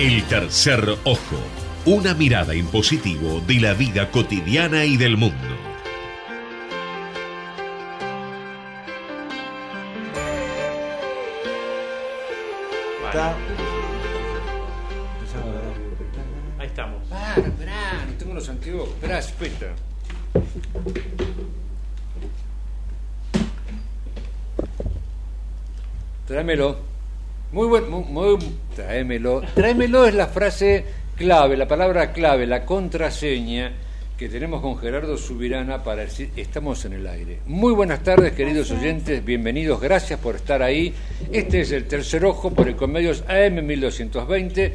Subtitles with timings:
[0.00, 1.36] El tercer ojo,
[1.84, 5.36] una mirada en positivo de la vida cotidiana y del mundo.
[13.04, 13.36] Está.
[16.58, 17.02] Ahí estamos.
[17.12, 18.88] Ah, esperá, no tengo los anteojos.
[18.88, 19.74] Esperá, espera.
[26.26, 26.89] Tráemelo.
[27.52, 28.38] Muy buen, muy, muy-
[28.76, 29.42] tráemelo.
[29.54, 30.84] Tráemelo es la frase
[31.16, 33.72] clave, la palabra clave, la contraseña
[34.16, 37.40] que tenemos con Gerardo Subirana para decir estamos en el aire.
[37.46, 40.94] Muy buenas tardes, queridos oyentes, bienvenidos, gracias por estar ahí.
[41.32, 44.74] Este es el tercer ojo por Ecomedios AM 1220,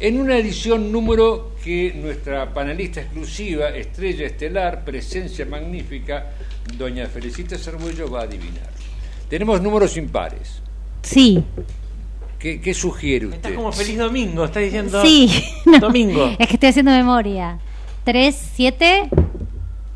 [0.00, 6.32] en una edición número que nuestra panelista exclusiva, estrella estelar, presencia magnífica,
[6.76, 8.70] doña Felicita Cervuello va a adivinar.
[9.28, 10.62] Tenemos números impares.
[11.02, 11.44] Sí,
[12.38, 13.36] ¿Qué, qué sugiere usted?
[13.38, 15.02] Estás como feliz domingo, estás diciendo.
[15.02, 15.44] sí.
[15.66, 16.26] no, Domingo.
[16.38, 17.58] Es que estoy haciendo memoria.
[18.04, 19.08] 3, 7,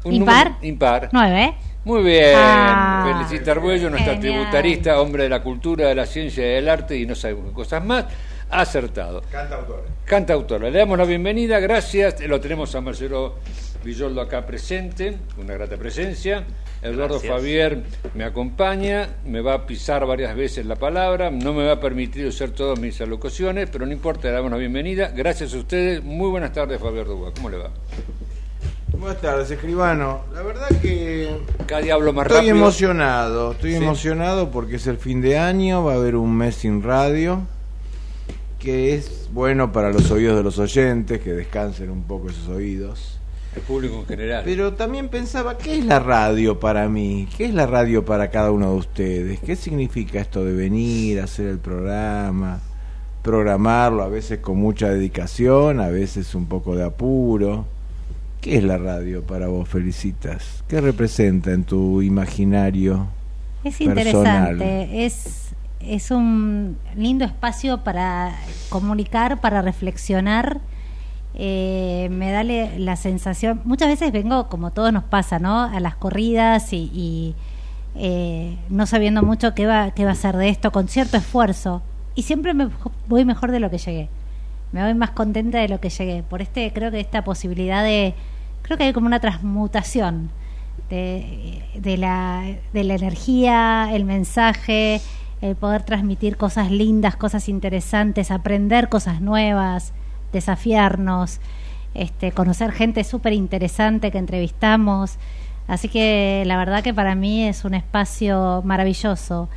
[0.04, 0.46] Un impar.
[0.52, 1.08] número impar.
[1.12, 1.54] 9.
[1.84, 3.24] Muy bien, Ah.
[3.26, 4.34] Felicita Arguello, nuestra Genial.
[4.34, 7.52] tributarista, hombre de la cultura, de la ciencia y del arte y no sabe qué
[7.52, 8.04] cosas más,
[8.50, 9.22] ha acertado.
[9.32, 9.84] Canta autor.
[10.04, 13.36] Canta autora, le damos la bienvenida, gracias, lo tenemos a Marcelo
[13.84, 16.44] Villoldo acá presente, una grata presencia.
[16.82, 17.32] Eduardo Gracias.
[17.32, 17.82] Fabier
[18.14, 22.26] me acompaña, me va a pisar varias veces la palabra, no me va a permitir
[22.26, 25.12] usar todas mis alocuciones, pero no importa, le damos la bienvenida.
[25.14, 27.70] Gracias a ustedes, muy buenas tardes Fabier Dubá, ¿cómo le va?
[28.98, 30.22] Buenas tardes, escribano.
[30.34, 32.56] La verdad que Cada día hablo más estoy rápido.
[32.56, 33.52] emocionado.
[33.52, 33.76] Estoy Sí.
[33.76, 37.42] emocionado porque es el fin de año, va a haber un mes sin radio,
[38.58, 43.18] que es bueno para los oídos de los oyentes, que descansen un poco esos oídos.
[43.54, 44.42] El público en general.
[44.44, 47.28] Pero también pensaba, ¿qué es la radio para mí?
[47.36, 49.40] ¿Qué es la radio para cada uno de ustedes?
[49.40, 52.60] ¿Qué significa esto de venir, hacer el programa,
[53.22, 57.66] programarlo, a veces con mucha dedicación, a veces un poco de apuro?
[58.40, 60.64] ¿Qué es la radio para vos, Felicitas?
[60.66, 63.06] ¿Qué representa en tu imaginario?
[63.62, 63.98] Es Personal.
[63.98, 65.04] interesante.
[65.04, 68.34] Es, es un lindo espacio para
[68.70, 70.60] comunicar, para reflexionar.
[71.34, 75.62] Eh, me da la sensación, muchas veces vengo, como todos nos pasa, ¿no?
[75.62, 77.34] A las corridas y, y,
[77.94, 81.82] eh, no sabiendo mucho qué va, qué va a ser de esto, con cierto esfuerzo.
[82.14, 82.68] Y siempre me
[83.08, 84.08] voy mejor de lo que llegué.
[84.72, 86.22] Me voy más contenta de lo que llegué.
[86.22, 88.14] Por este, creo que esta posibilidad de,
[88.62, 90.30] creo que hay como una transmutación
[90.90, 95.00] de, de la, de la energía, el mensaje,
[95.40, 99.92] el poder transmitir cosas lindas, cosas interesantes, aprender cosas nuevas,
[100.32, 101.40] desafiarnos,
[101.94, 105.16] este, conocer gente súper interesante que entrevistamos.
[105.68, 109.48] Así que la verdad que para mí es un espacio maravilloso.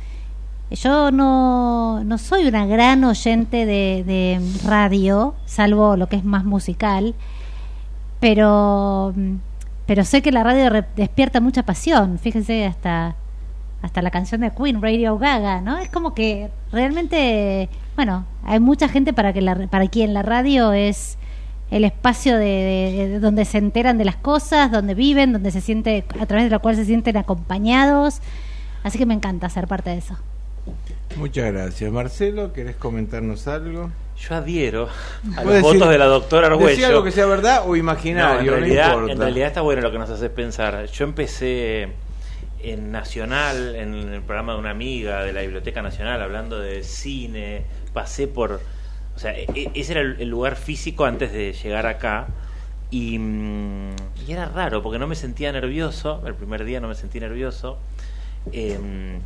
[0.70, 6.44] Yo no, no soy una gran oyente de, de radio, salvo lo que es más
[6.44, 7.14] musical,
[8.18, 9.14] pero,
[9.86, 12.18] pero sé que la radio despierta mucha pasión.
[12.18, 13.14] Fíjense, hasta,
[13.82, 15.78] hasta la canción de Queen, Radio Gaga, ¿no?
[15.78, 20.72] Es como que realmente, bueno, hay mucha gente para, que la, para quien la radio
[20.72, 21.18] es
[21.70, 25.60] el espacio de, de- de donde se enteran de las cosas, donde viven, donde se
[25.60, 28.20] siente, a través de la cual se sienten acompañados.
[28.84, 30.16] Así que me encanta ser parte de eso.
[31.16, 31.90] Muchas gracias.
[31.90, 33.90] Marcelo, ¿querés comentarnos algo?
[34.18, 34.88] Yo adhiero
[35.36, 36.68] a los votos decir- de la doctora Argüello.
[36.70, 39.12] Decía algo que sea verdad o No, imaginario, en, no, realidad, importa.
[39.12, 40.86] en realidad está bueno lo que nos haces pensar.
[40.86, 41.88] Yo empecé
[42.62, 47.62] en Nacional, en el programa de una amiga de la Biblioteca Nacional, hablando de cine.
[47.96, 48.60] Pasé por.
[49.14, 52.26] O sea, e- e- ese era el lugar físico antes de llegar acá.
[52.90, 53.90] Y, mm,
[54.28, 56.22] y era raro porque no me sentía nervioso.
[56.26, 57.78] El primer día no me sentí nervioso.
[58.52, 59.20] Em,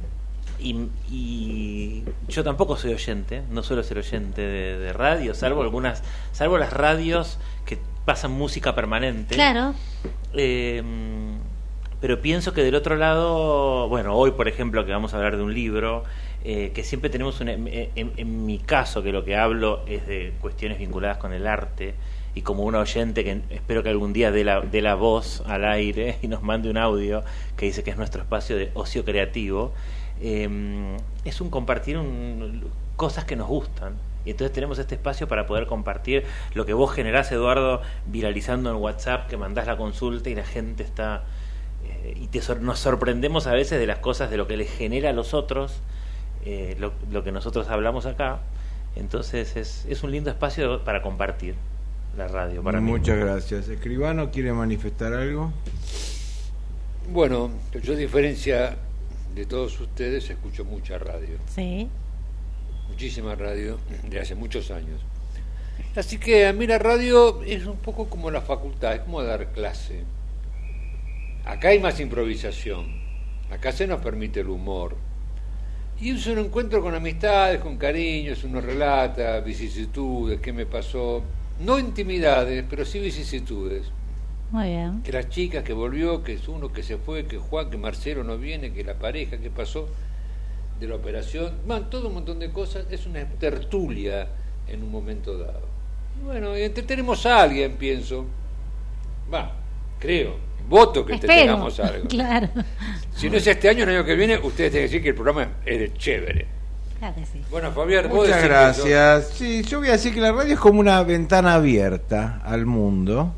[0.60, 6.03] y, y yo tampoco soy oyente, no suelo ser oyente de, de radio, salvo algunas,
[6.32, 9.34] salvo las radios que pasan música permanente.
[9.34, 9.75] Claro,
[10.34, 10.82] Eh,
[12.00, 15.42] pero pienso que del otro lado, bueno, hoy por ejemplo que vamos a hablar de
[15.42, 16.04] un libro,
[16.45, 20.33] eh, que siempre tenemos una, en, en- mi caso que lo que hablo es de
[20.41, 21.95] cuestiones vinculadas con el arte
[22.34, 25.65] y como un oyente que espero que algún día dé la, dé la voz al
[25.65, 27.22] aire y nos mande un audio
[27.57, 29.72] que dice que es nuestro espacio de ocio creativo,
[30.22, 30.48] eh,
[31.25, 32.65] es un compartir un-
[32.97, 33.95] cosas que nos gustan.
[34.27, 38.77] Y entonces tenemos este espacio para poder compartir lo que vos generás, Eduardo, viralizando en
[38.77, 41.25] WhatsApp, que mandás la consulta y la gente está...
[41.86, 45.09] eh, y te nos sorprendemos a veces de las cosas, de lo que les genera
[45.10, 45.81] a los otros,
[46.45, 48.41] eh, lo, lo que nosotros hablamos acá.
[48.97, 51.54] Entonces es, es un lindo espacio para compartir
[52.16, 52.63] la radio.
[52.63, 52.91] Para mí.
[52.91, 53.69] Muchas gracias.
[53.69, 55.53] Escribano, ¿quiere manifestar algo?
[57.13, 57.51] Bueno,
[57.83, 58.77] yo a diferencia
[59.34, 61.89] de todos ustedes escucho mucha radio, sí.
[62.89, 63.78] muchísima radio
[64.09, 65.01] de hace muchos años.
[65.97, 69.53] Así que a mí la radio es un poco como la facultad, es como dar
[69.53, 70.04] clase.
[71.45, 72.86] Acá hay más improvisación,
[73.51, 74.97] acá se nos permite el humor.
[76.00, 81.22] Y es un encuentro con amistades, con cariños, uno relata vicisitudes, qué me pasó.
[81.60, 83.84] No intimidades, pero sí vicisitudes.
[84.50, 85.02] Muy bien.
[85.02, 88.24] Que las chicas, que volvió, que es uno que se fue, que Juan, que Marcelo
[88.24, 89.88] no viene, que la pareja, que pasó
[90.80, 91.58] de la operación.
[91.66, 92.86] Man, todo un montón de cosas.
[92.91, 94.26] Es una tertulia
[94.68, 95.68] en un momento dado.
[96.18, 98.24] Y bueno, y entretenemos a alguien, pienso.
[99.32, 99.52] Va,
[99.98, 100.48] creo.
[100.68, 101.32] Voto que Espero.
[101.32, 102.04] entretengamos algo.
[102.08, 102.48] Claro.
[103.14, 105.14] Si no es este año, el año que viene, ustedes tienen que decir que el
[105.14, 106.47] programa es de chévere.
[106.98, 107.42] Claro que sí.
[107.51, 109.28] Bueno, Fabián, vos Muchas gracias.
[109.34, 113.34] Sí, yo voy a decir que la radio es como una ventana abierta al mundo.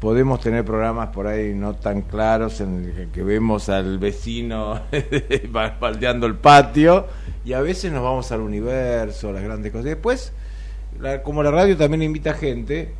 [0.00, 4.80] Podemos tener programas por ahí no tan claros en el que- vemos al vecino
[5.50, 7.06] ba- baldeando el patio
[7.44, 9.86] y a veces nos vamos al universo, las grandes cosas.
[9.86, 10.32] Y después,
[11.00, 12.92] la- como la radio también invita gente,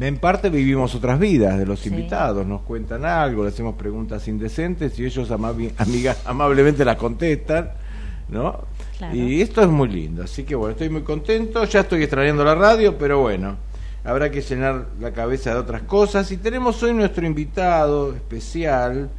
[0.00, 1.88] en parte vivimos otras vidas de los Sí.
[1.88, 7.70] invitados, nos cuentan algo, le hacemos preguntas indecentes y ellos amiga- amablemente las contestan,
[8.28, 8.60] ¿no?
[8.98, 9.14] Claro.
[9.14, 12.54] Y esto es muy lindo, así que bueno, estoy muy contento, ya estoy extrañando la
[12.54, 13.56] radio, pero bueno,
[14.04, 19.10] habrá que llenar la cabeza de otras cosas y tenemos hoy nuestro invitado especial,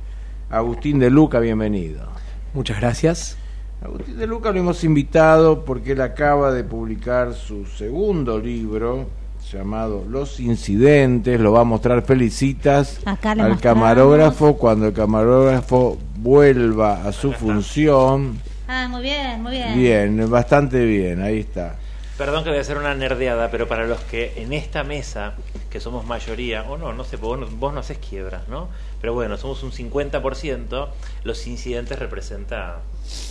[0.49, 2.07] Agustín de Luca, bienvenido.
[2.53, 3.37] Muchas gracias.
[3.83, 9.07] Agustín de Luca lo hemos invitado porque él acaba de publicar su segundo libro
[9.51, 13.61] llamado Los Incidentes, lo va a mostrar Felicitas al mostramos.
[13.61, 18.39] camarógrafo cuando el camarógrafo vuelva a su función.
[18.67, 19.75] Ah, muy bien, muy bien.
[19.75, 21.75] Bien, bastante bien, ahí está.
[22.17, 25.35] Perdón que voy a hacer una nerdeada, pero para los que en esta mesa,
[25.69, 28.69] que somos mayoría, o no, no sé, vos no, vos no haces quiebras, ¿no?
[28.99, 30.87] Pero bueno, somos un 50%,
[31.23, 32.79] los incidentes representa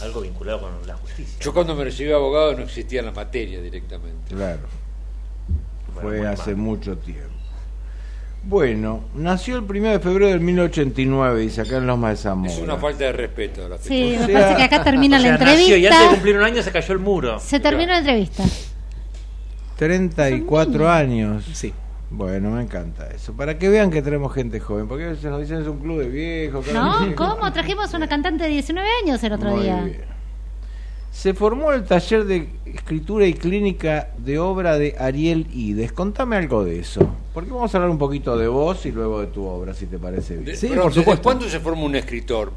[0.03, 1.37] algo vinculado con la justicia.
[1.41, 4.33] Yo cuando me recibí abogado no existía la materia directamente.
[4.33, 4.69] Claro,
[6.03, 6.65] fue hace mal.
[6.65, 7.23] mucho tiempo.
[8.45, 12.53] Bueno, nació el 1 de febrero del 1089, dice acá en Loma de Zamora.
[12.53, 13.77] Es una falta de respeto la.
[13.79, 15.87] Sí, me O sea- parece que acá termina O sea, la nació y antes de
[15.87, 16.11] entrevista.
[16.15, 17.41] cumplir un año se cayó el muro.
[17.41, 18.45] Se terminó la entrevista.
[19.77, 21.45] 34 años.
[21.53, 21.73] Sí.
[22.09, 23.33] Bueno, me encanta eso.
[23.35, 24.87] Para que vean que tenemos gente joven.
[24.87, 26.67] Porque a veces nos dicen es un club de viejos.
[26.73, 27.01] ¿No?
[27.01, 27.17] viejo.
[27.17, 27.53] ¿Cómo?
[27.53, 29.81] Trajimos una cantante de 19 años el otro Muy día.
[29.83, 30.16] bien.
[31.17, 35.91] Se formó el taller de escritura y clínica de obra de Ariel Ides.
[35.93, 37.09] Contame algo de eso.
[37.33, 39.99] Porque vamos a hablar un poquito de vos y luego de tu obra, si te
[39.99, 40.57] parece De- bien.
[40.59, 41.23] Sí, pero por ¿desde supuesto.
[41.23, 42.53] ¿Cuándo se forma un escritor?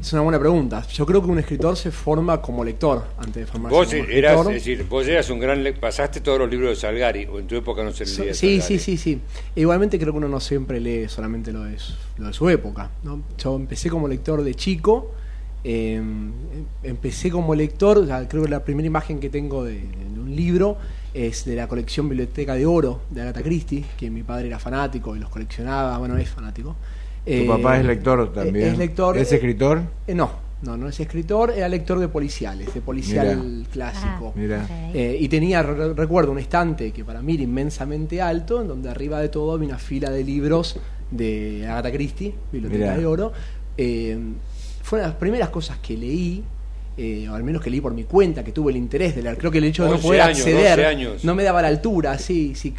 [0.00, 0.86] Es una buena pregunta.
[0.86, 4.32] Yo creo que un escritor se forma como lector antes de formarse Vos como eras,
[4.32, 4.52] escritor.
[4.54, 7.56] es decir, vos eras un gran pasaste todos los libros de Salgari, o en tu
[7.56, 9.20] época no se So- leía Sí, sí, sí, sí.
[9.56, 12.88] Igualmente creo que uno no siempre lee solamente lo de su, lo de su época.
[13.02, 13.20] ¿no?
[13.36, 15.10] Yo empecé como lector de chico.
[15.64, 16.00] Eh,
[16.82, 20.34] empecé como lector, o sea, creo que la primera imagen que tengo de, de un
[20.34, 20.76] libro
[21.14, 25.16] es de la colección Biblioteca de Oro de Agatha Christie, que mi padre era fanático
[25.16, 26.76] y los coleccionaba, bueno, es fanático.
[27.24, 28.68] Tu Eh, papá es lector también.
[28.68, 29.16] Es lector.
[29.16, 29.80] ¿Es eh, escritor?
[30.06, 30.30] eh, no,
[30.62, 33.68] no, no es escritor, era lector de policiales, de policial Mirá.
[33.72, 34.34] clásico.
[34.36, 34.90] Ah.
[34.94, 38.88] Eh, y tenía, re- recuerdo, un estante que para mí era inmensamente alto, en donde
[38.90, 40.78] arriba de todo había una fila de libros
[41.10, 42.98] de Agatha Christie, Biblioteca Mirá.
[42.98, 43.32] de Oro.
[43.78, 44.18] Eh,
[44.86, 46.44] fueron las primeras cosas que leí,
[46.96, 49.36] eh, o al menos que leí por mi cuenta, que tuve el interés de leer.
[49.36, 51.24] Creo que el hecho de no 11 poder años, acceder 12 años.
[51.24, 52.72] no me daba la altura, sí, sí,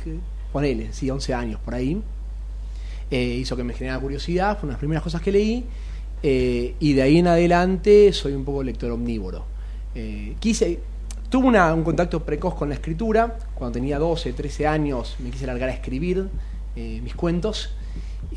[0.51, 2.01] ponele, sí, 11 años por ahí.
[3.11, 5.65] Eh, hizo que me generara curiosidad, fueron las primeras cosas que leí.
[6.23, 9.45] eh, y de ahí en adelante soy un poco lector omnívoro.
[10.39, 10.79] Quise,
[11.29, 13.37] tuve una- un contacto precoz con la escritura.
[13.53, 16.27] Cuando tenía 12, 13 años me quise largar a escribir
[16.75, 17.71] mis cuentos.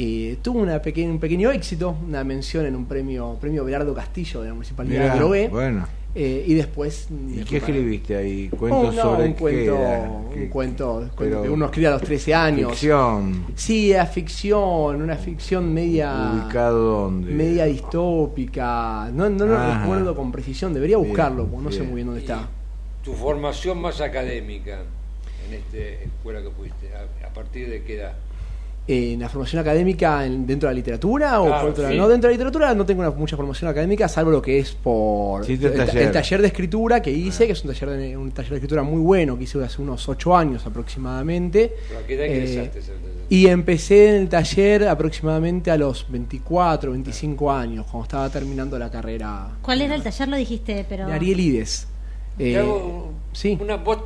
[0.02, 4.40] Eh, tuve una peque- un pequeño éxito, una mención en un premio, premio Berardo Castillo
[4.40, 5.48] de la Municipalidad Mirá, de Drogué.
[5.48, 5.86] bueno.
[6.14, 7.08] Eh, y después...
[7.28, 8.48] ¿Y qué escribiste ahí?
[8.48, 10.00] ¿Cuentos Un, no, sobre un qué cuento, era?
[10.10, 12.70] un ¿Qué- cuento que uno escribe a los 13 años.
[12.70, 13.44] Ficción.
[13.54, 17.30] Sí, era ficción, una ficción media ¿Ubicado dónde?
[17.32, 19.10] media distópica.
[19.12, 19.82] No, no lo Ajá.
[19.82, 21.90] recuerdo con precisión, debería Bien, buscarlo, porque no sé bien.
[21.90, 22.48] muy bien dónde está.
[23.04, 24.80] Tu formación más académica
[25.46, 28.14] en esta escuela que fuiste, ¿a, a partir de qué edad?
[28.92, 31.40] ¿En la formación académica en- dentro de la literatura?
[31.40, 31.92] o Claro, por otro lado?
[31.94, 31.98] sí.
[32.00, 34.72] No, dentro de la literatura no tengo una, mucha formación académica, salvo lo que es
[34.72, 36.02] por Sí, el el, taller.
[36.02, 38.82] el taller de escritura que hice, que es un taller, de, un taller de escritura
[38.82, 41.72] muy bueno, que hice hace unos 8 años aproximadamente.
[41.88, 42.70] ¿Pero ¿A qué edad Eh?
[43.28, 48.90] Y empecé en el taller aproximadamente a los 24, 25 años, cuando estaba terminando la
[48.90, 50.28] carrera ¿Cuál era el taller?
[50.28, 51.06] Lo dijiste, pero.
[51.06, 51.86] de Ariel Ides.
[52.36, 53.56] Te Eh, hago sí.
[53.60, 53.98] una- vos,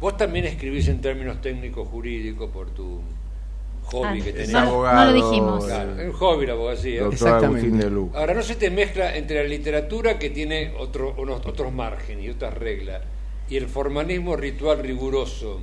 [0.00, 3.00] vos también escribís en términos técnicos jurídicos por tu
[3.84, 4.54] hobby Ah, que tenés.
[4.54, 5.64] abogado, no lo dijimos.
[5.66, 7.02] Claro, es un hobby la abogacía.
[7.04, 8.18] Agustín de Luca.
[8.18, 12.30] Ahora no se te mezcla entre la literatura que tiene otro, unos, otros márgenes y
[12.30, 13.02] otras reglas
[13.48, 15.60] y el formalismo ritual riguroso.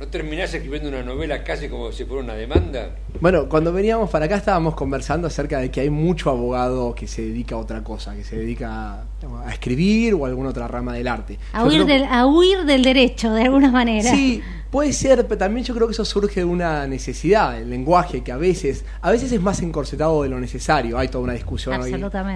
[0.00, 2.90] ¿No terminás escribiendo una novela casi como si fuera una demanda?
[3.20, 7.22] Bueno, cuando veníamos para acá estábamos conversando acerca de que hay mucho abogado que se
[7.22, 11.08] dedica a otra cosa, que se dedica a escribir o a alguna otra rama del
[11.08, 11.36] arte.
[11.52, 14.08] A huir, creo- del, a huir del derecho, de alguna manera.
[14.08, 14.40] Sí,
[14.70, 18.30] puede ser, pero también yo creo que eso surge de una necesidad, el lenguaje que
[18.30, 20.96] a veces, a veces es más encorsetado de lo necesario.
[20.96, 21.92] Hay toda una discusión hoy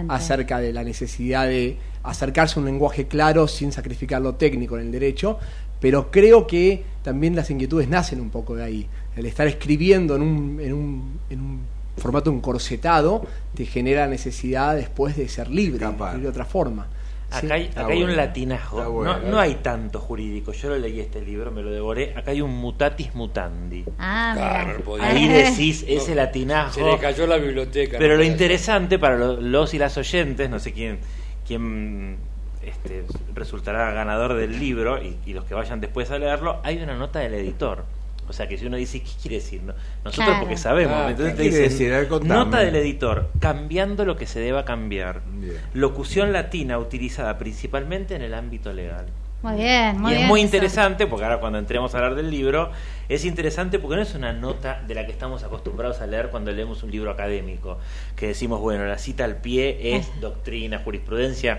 [0.09, 4.87] acerca de la necesidad de acercarse a un lenguaje claro sin sacrificar lo técnico en
[4.87, 5.39] el derecho,
[5.83, 8.87] pero creo que también las inquietudes nacen un poco de ahí.
[9.17, 11.61] El estar escribiendo en un, en un, en un
[11.99, 15.85] formato encorsetado te genera necesidad después de ser libre,
[16.19, 16.87] de otra forma.
[17.33, 17.47] Sí.
[17.47, 18.11] Acá hay, Está acá hay un.
[18.11, 19.19] Está bueno.
[19.21, 20.53] no, no hay tanto jurídico.
[20.53, 22.13] Yo lo leí este libro, me lo devoré.
[22.15, 23.85] Acá hay un mutatis mutandi.
[23.99, 24.97] Ah, Claro.
[25.03, 26.75] Ahí decís ese No, latinajo.
[26.75, 27.97] Se le cayó la biblioteca.
[27.99, 30.99] Pero no lo interesante para lo- los y las oyentes, no sé quién,
[31.47, 32.19] quién
[32.65, 33.05] este,
[33.35, 37.19] resultará ganador del libro y, y los que vayan después a leerlo, hay una nota
[37.21, 37.85] del editor.
[38.29, 39.63] O sea que si uno dice, ¿qué quiere decir?
[39.63, 40.41] No- Nosotros Claro.
[40.41, 42.29] porque sabemos, Ah, entonces ¿qué te quiere dicen, decir?
[42.29, 45.23] Nota del editor, cambiando lo que se deba cambiar.
[45.33, 45.57] Bien.
[45.75, 49.07] Locución latina utilizada principalmente en el ámbito legal.
[49.43, 50.23] Muy bien, muy y bien.
[50.23, 50.47] es muy eso.
[50.47, 52.71] interesante, porque ahora cuando entremos a hablar del libro,
[53.09, 56.53] es interesante porque no es una nota de la que estamos acostumbrados a leer cuando
[56.53, 57.79] leemos un libro académico,
[58.15, 61.59] que decimos, bueno, la cita al pie es doctrina, jurisprudencia,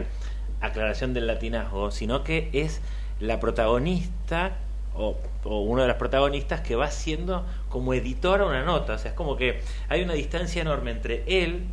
[0.63, 2.81] aclaración del latinazgo, sino que es
[3.19, 4.57] la protagonista
[4.95, 8.97] o, o uno de los protagonistas que va siendo como editor a una nota, o
[8.97, 11.65] sea, es como que hay una distancia enorme entre él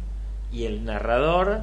[0.53, 1.63] y el narrador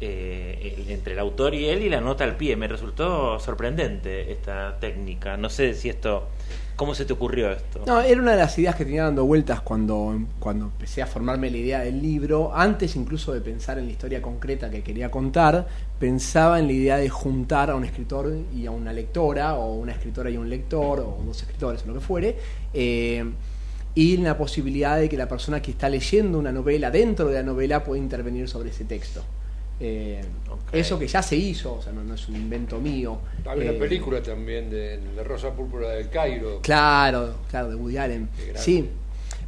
[0.00, 2.54] eh, entre el autor y él y la nota al pie.
[2.56, 5.38] Me resultó sorprendente esta técnica.
[5.38, 6.28] No sé si esto,
[6.76, 7.82] ¿cómo se te ocurrió esto?
[7.86, 11.50] No, era una de las ideas que tenía dando vueltas cuando, cuando empecé a formarme
[11.50, 12.52] la idea del libro.
[12.54, 15.66] Antes incluso de pensar en la historia concreta que quería contar,
[15.98, 19.92] pensaba en la idea de juntar a un escritor y a una lectora, o una
[19.92, 22.36] escritora y un lector, o dos escritores, o lo que fuere.
[22.72, 23.24] eh,
[23.96, 27.42] y la posibilidad de que la persona que está leyendo una novela dentro de la
[27.42, 29.24] novela pueda intervenir sobre ese texto.
[29.78, 30.22] Eh.
[30.72, 33.18] Eso que ya se hizo, o sea, no, no es un invento mío.
[33.46, 36.60] Hay una Eh, película también de, de Rosa Púrpura del Cairo.
[36.62, 38.28] Claro, claro, de Woody Allen.
[38.54, 38.88] Sí.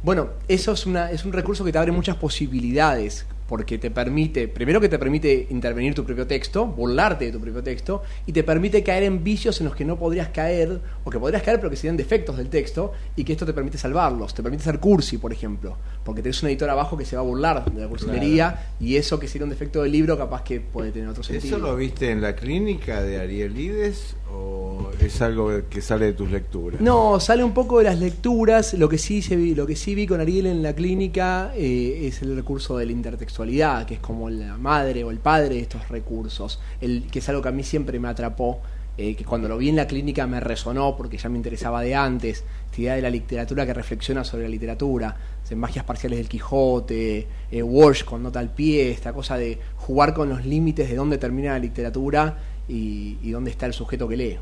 [0.03, 4.47] Bueno, eso es, una, es un recurso que te abre muchas posibilidades, porque te permite,
[4.47, 8.43] primero que te permite intervenir tu propio texto, burlarte de tu propio texto, y te
[8.43, 11.71] permite caer en vicios en los que no podrías caer, o que podrías caer pero
[11.71, 14.35] que serían defectos del texto, y que esto te permite salvarlos.
[14.35, 15.75] Te permite ser cursi, por ejemplo,
[16.05, 19.19] porque tenés un editor abajo que se va a burlar de la cursilería, y eso
[19.19, 21.57] que sería un defecto del libro capaz que puede tener otro sentido.
[21.57, 26.13] ¿Eso lo viste en la clínica de Ariel Lides o es algo que sale de
[26.13, 26.81] tus lecturas?
[26.81, 28.73] No, sale un poco de las lecturas.
[28.73, 32.07] Lo que sí se vi, lo que sí vi con Ariel en la clínica eh,
[32.07, 35.61] es el recurso de la intertextualidad, que es como la madre o el padre de
[35.61, 36.59] estos recursos.
[36.81, 38.61] El, que es algo que a mí siempre me atrapó,
[38.97, 41.95] eh, que cuando lo vi en la clínica me resonó porque ya me interesaba de
[41.95, 42.43] antes.
[42.65, 45.15] Esta idea de la literatura que reflexiona sobre la literatura,
[45.49, 50.13] en magias parciales del Quijote, eh, Walsh con nota al pie, esta cosa de jugar
[50.13, 52.37] con los límites de dónde termina la literatura
[52.67, 54.37] y, y dónde está el sujeto que lee.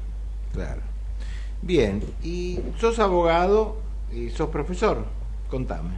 [1.61, 3.77] Bien, y sos abogado
[4.13, 5.05] y sos profesor.
[5.49, 5.89] Contame.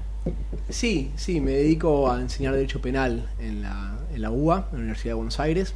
[0.70, 4.80] Sí, sí, me dedico a enseñar Derecho Penal en la, en la UBA, en la
[4.80, 5.74] Universidad de Buenos Aires,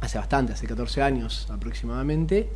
[0.00, 2.48] hace bastante, hace 14 años aproximadamente.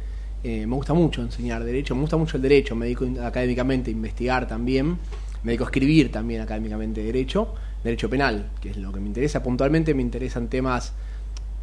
[0.43, 3.93] Eh, me gusta mucho enseñar Derecho, me gusta mucho el Derecho, me dedico académicamente a
[3.93, 4.99] investigar también,
[5.43, 9.43] me dedico a escribir también académicamente Derecho, Derecho Penal, que es lo que me interesa.
[9.43, 10.93] Puntualmente me interesan temas,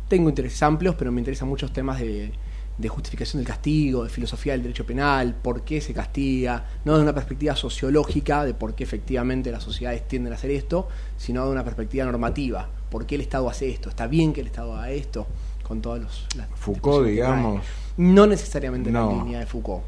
[0.08, 2.32] tengo intereses amplios, pero me interesan muchos temas de,
[2.78, 7.04] de justificación del castigo, de filosofía del derecho penal, por qué se castiga, no desde
[7.04, 11.52] una perspectiva sociológica de por qué efectivamente las sociedades tienden a hacer esto, sino de
[11.52, 14.92] una perspectiva normativa, por qué el Estado hace esto, está bien que el Estado haga
[14.92, 15.26] esto,
[15.64, 17.64] con todas los, las Foucault, digamos.
[17.98, 19.12] No necesariamente No.
[19.12, 19.84] la línea de Foucault.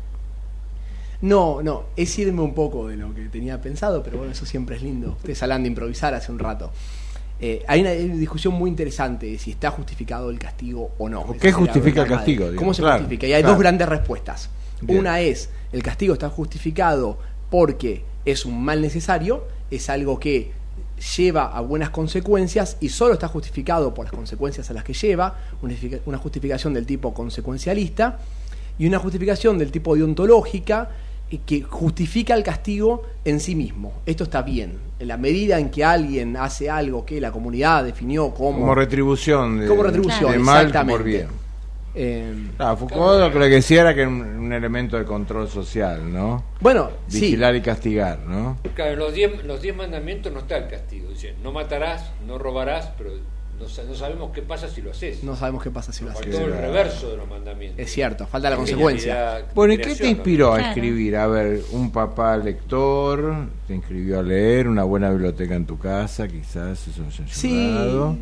[1.22, 4.77] No, no, es irme un poco de lo que tenía pensado, pero bueno, eso siempre
[4.77, 5.12] es lindo.
[5.12, 6.72] Ustedes hablan de improvisar hace un rato.
[7.41, 11.22] Eh, hay una discusión muy interesante de si está justificado el castigo o no.
[11.22, 13.27] ¿O Esa qué justifica el castigo, ¿Cómo se Claro, justifica?
[13.27, 13.53] Y hay claro.
[13.55, 14.50] dos grandes respuestas.
[14.81, 15.00] Bien.
[15.00, 17.17] Una es, el castigo está justificado
[17.50, 20.51] porque es un mal necesario, es algo que
[21.17, 25.38] lleva a buenas consecuencias y solo está justificado por las consecuencias a las que lleva,
[25.62, 28.19] una justifica- una justificación del tipo consecuencialista
[28.77, 30.89] y una justificación del tipo deontológica
[31.38, 33.93] que justifica el castigo en sí mismo.
[34.05, 34.79] Esto está bien.
[35.00, 38.59] En la medida en que alguien hace algo que la comunidad definió como...
[38.59, 40.98] Como retribución de, Como retribución, de mal exactamente.
[40.98, 41.27] por bien.
[41.95, 46.12] eh, Ah, Foucault lo que decía era que era un, un elemento de control social,
[46.12, 46.43] ¿no?
[46.59, 47.21] bueno, sí.
[47.21, 48.57] Vigilar y castigar, ¿no?
[48.75, 51.09] Claro, en los diez, los diez mandamientos no está el castigo.
[51.12, 53.12] Dice, no matarás, no robarás, pero
[53.59, 55.23] No, sa- no sabemos qué pasa si lo haces.
[55.23, 56.33] No sabemos qué pasa si lo Nos haces.
[56.35, 57.79] faltó el reverso de los mandamientos.
[57.79, 59.45] Es cierto, falta la consecuencia.
[59.53, 61.17] Bueno, ¿y qué te inspiró a escribir?
[61.17, 66.27] A ver, un papá lector te inscribió a leer, una buena biblioteca en tu casa,
[66.27, 68.15] quizás eso haya Sí, ayudado.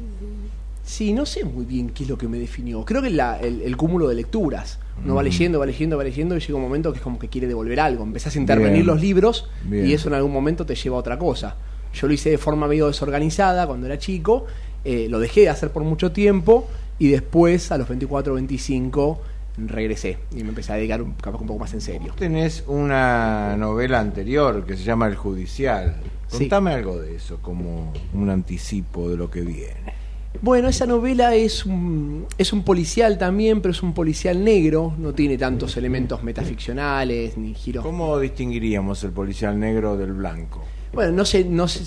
[0.84, 2.84] sí, no sé muy bien qué es lo que me definió.
[2.86, 4.80] Creo que la- el, el cúmulo de lecturas.
[5.04, 7.28] Uno va leyendo, va leyendo, va leyendo y llega un momento que es como que
[7.28, 8.04] quiere devolver algo.
[8.04, 8.88] Empezás a intervenir Bien.
[8.88, 9.86] los libros Bien.
[9.86, 11.56] y eso en algún momento te lleva a otra cosa.
[11.94, 14.46] Yo lo hice de forma medio desorganizada cuando era chico,
[14.84, 16.68] eh, lo dejé de hacer por mucho tiempo
[17.00, 19.22] y después a los 24 o 25
[19.58, 22.14] regresé y me empecé a dedicar un, capaz un poco más en serio.
[22.18, 25.96] Tenés una novela anterior que se llama El Judicial.
[26.28, 26.40] Sí.
[26.40, 30.08] Contame algo de eso, como un anticipo de lo que viene.
[30.42, 35.14] Bueno, esa novela es un, es un policial también, pero es un policial negro, no
[35.14, 37.84] tiene tantos elementos metaficcionales ni giros.
[37.84, 40.64] ¿Cómo distinguiríamos el policial negro del blanco?
[40.94, 41.84] Bueno, no sé, no sé,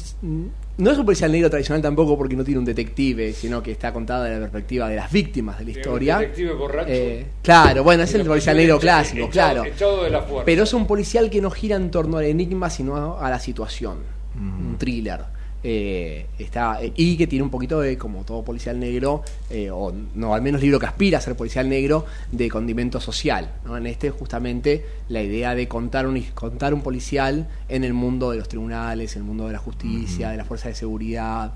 [0.81, 3.93] no es un policial negro tradicional tampoco porque no tiene un detective, sino que está
[3.93, 6.17] contada desde la perspectiva de las víctimas de la historia.
[6.17, 6.89] Un detective borracho.
[6.91, 9.65] Eh, claro, bueno, es el policial negro echa- clásico, echado- claro.
[9.65, 10.45] Echado de la fuerza.
[10.45, 13.99] Pero es un policial que no gira en torno al enigma, sino a la situación.
[14.37, 15.21] Un thriller.
[15.63, 19.93] Eh, está, eh, y que tiene un poquito de, como todo policial negro, eh, o
[20.15, 23.51] no, al menos libro que aspira a ser policial negro, de condimento social.
[23.67, 23.77] ¿no?
[23.77, 28.39] En este, justamente, la idea de contar un, contar un policial en el mundo de
[28.39, 31.53] los tribunales, en el mundo de la justicia, de las fuerzas de seguridad.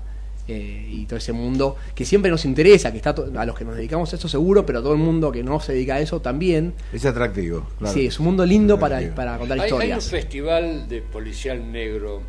[0.47, 3.75] eh, y todo ese mundo que siempre nos interesa, que está a los que nos
[3.75, 6.21] dedicamos a esto seguro, pero a todo el mundo que no se dedica a eso
[6.21, 6.75] también.
[6.93, 7.65] Es atractivo.
[7.79, 7.91] claro.
[7.91, 10.07] Sí, es un mundo lindo para, para contar hay, hay un historias.
[10.07, 12.21] festival de policial negro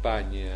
[0.00, 0.52] España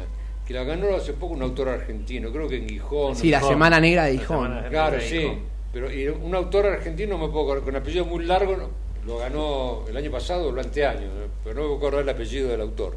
[0.47, 3.17] que la ganó hace poco un autor argentino, creo que en Gijón.
[3.17, 3.55] Sí, la Gijón.
[3.55, 4.59] Semana Negra de Gijón.
[4.71, 5.33] Claro, de sí.
[5.73, 8.69] Pero y un autor argentino, no me puedo acordar, con apellido muy largo, no,
[9.07, 11.09] lo ganó el año pasado o anteaño,
[11.43, 12.97] pero no me puedo acordar el apellido del autor.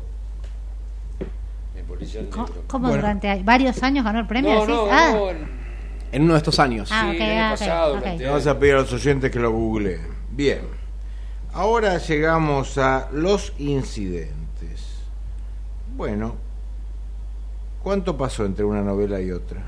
[2.68, 3.01] ¿Cómo Bueno.
[3.01, 4.54] durante varios años ganó el premio?
[4.54, 5.58] No, no, ah, no, en-
[6.12, 6.89] En uno de estos años.
[6.92, 7.98] Ah, sí, ok, el año ah, pasado, ok.
[7.98, 8.32] el Le anterior.
[8.34, 10.08] vamos a pedir a los oyentes que lo googleen.
[10.32, 10.62] Bien.
[11.53, 14.37] Ahora llegamos a los incidentes.
[15.98, 16.36] Bueno,
[17.81, 19.64] ¿cuánto pasó entre una novela y otra?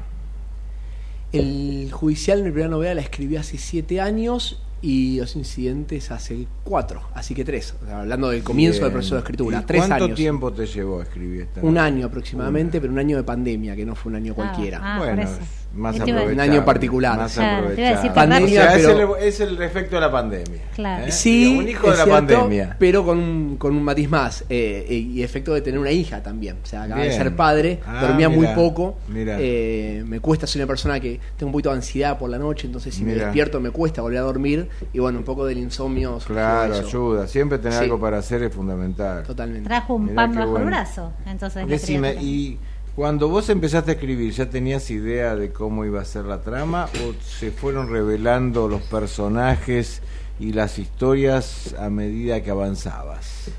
[1.32, 7.02] El judicial, mi primera novela, la escribí hace siete años y los incidentes hace cuatro,
[7.14, 7.76] así que tres.
[7.82, 8.84] O sea, hablando del comienzo Bien.
[8.86, 9.60] del proceso de escritura.
[9.62, 10.16] ¿Y Tres ¿Cuánto años.
[10.18, 11.86] tiempo te llevó a escribir esta Un novela?
[11.86, 14.80] año aproximadamente, pero un año de pandemia, que no fue un año cualquiera.
[14.82, 15.40] Ah, bueno, eso.
[15.74, 15.96] Más.
[16.00, 17.18] Un año particular.
[17.18, 18.14] Más Claro, te iba a decir, aprovechable.
[18.40, 20.62] Pandemia, O sea, pero- es, el, es el efecto de la pandemia.
[20.76, 21.06] Claro.
[21.06, 21.12] ¿eh?
[21.12, 22.76] Sí, un hijo es de la cierto, pandemia.
[22.80, 26.58] pero con un, con un matiz más eh, y efecto de tener una hija también.
[26.64, 28.98] O sea, acaba de ser padre, Ah, dormía muy poco.
[29.14, 32.68] eh, me cuesta, soy una persona que tengo un poquito de ansiedad por la noche,
[32.68, 36.18] entonces si me despierto me cuesta volver a dormir y bueno, un poco del insomnio.
[36.26, 37.28] Claro, ayuda.
[37.28, 37.84] Siempre tener Sí.
[37.84, 39.24] algo para hacer es fundamental.
[39.24, 39.68] Totalmente.
[39.68, 40.66] trajo un Mirá pan bajo bueno.
[40.66, 41.12] el brazo.
[41.26, 42.58] Entonces, Decime, y
[43.00, 46.90] cuando vos empezaste a escribir, ¿ya tenías idea de cómo iba a ser la trama
[47.06, 50.02] o se fueron revelando los personajes
[50.38, 53.52] y las historias a medida que avanzabas?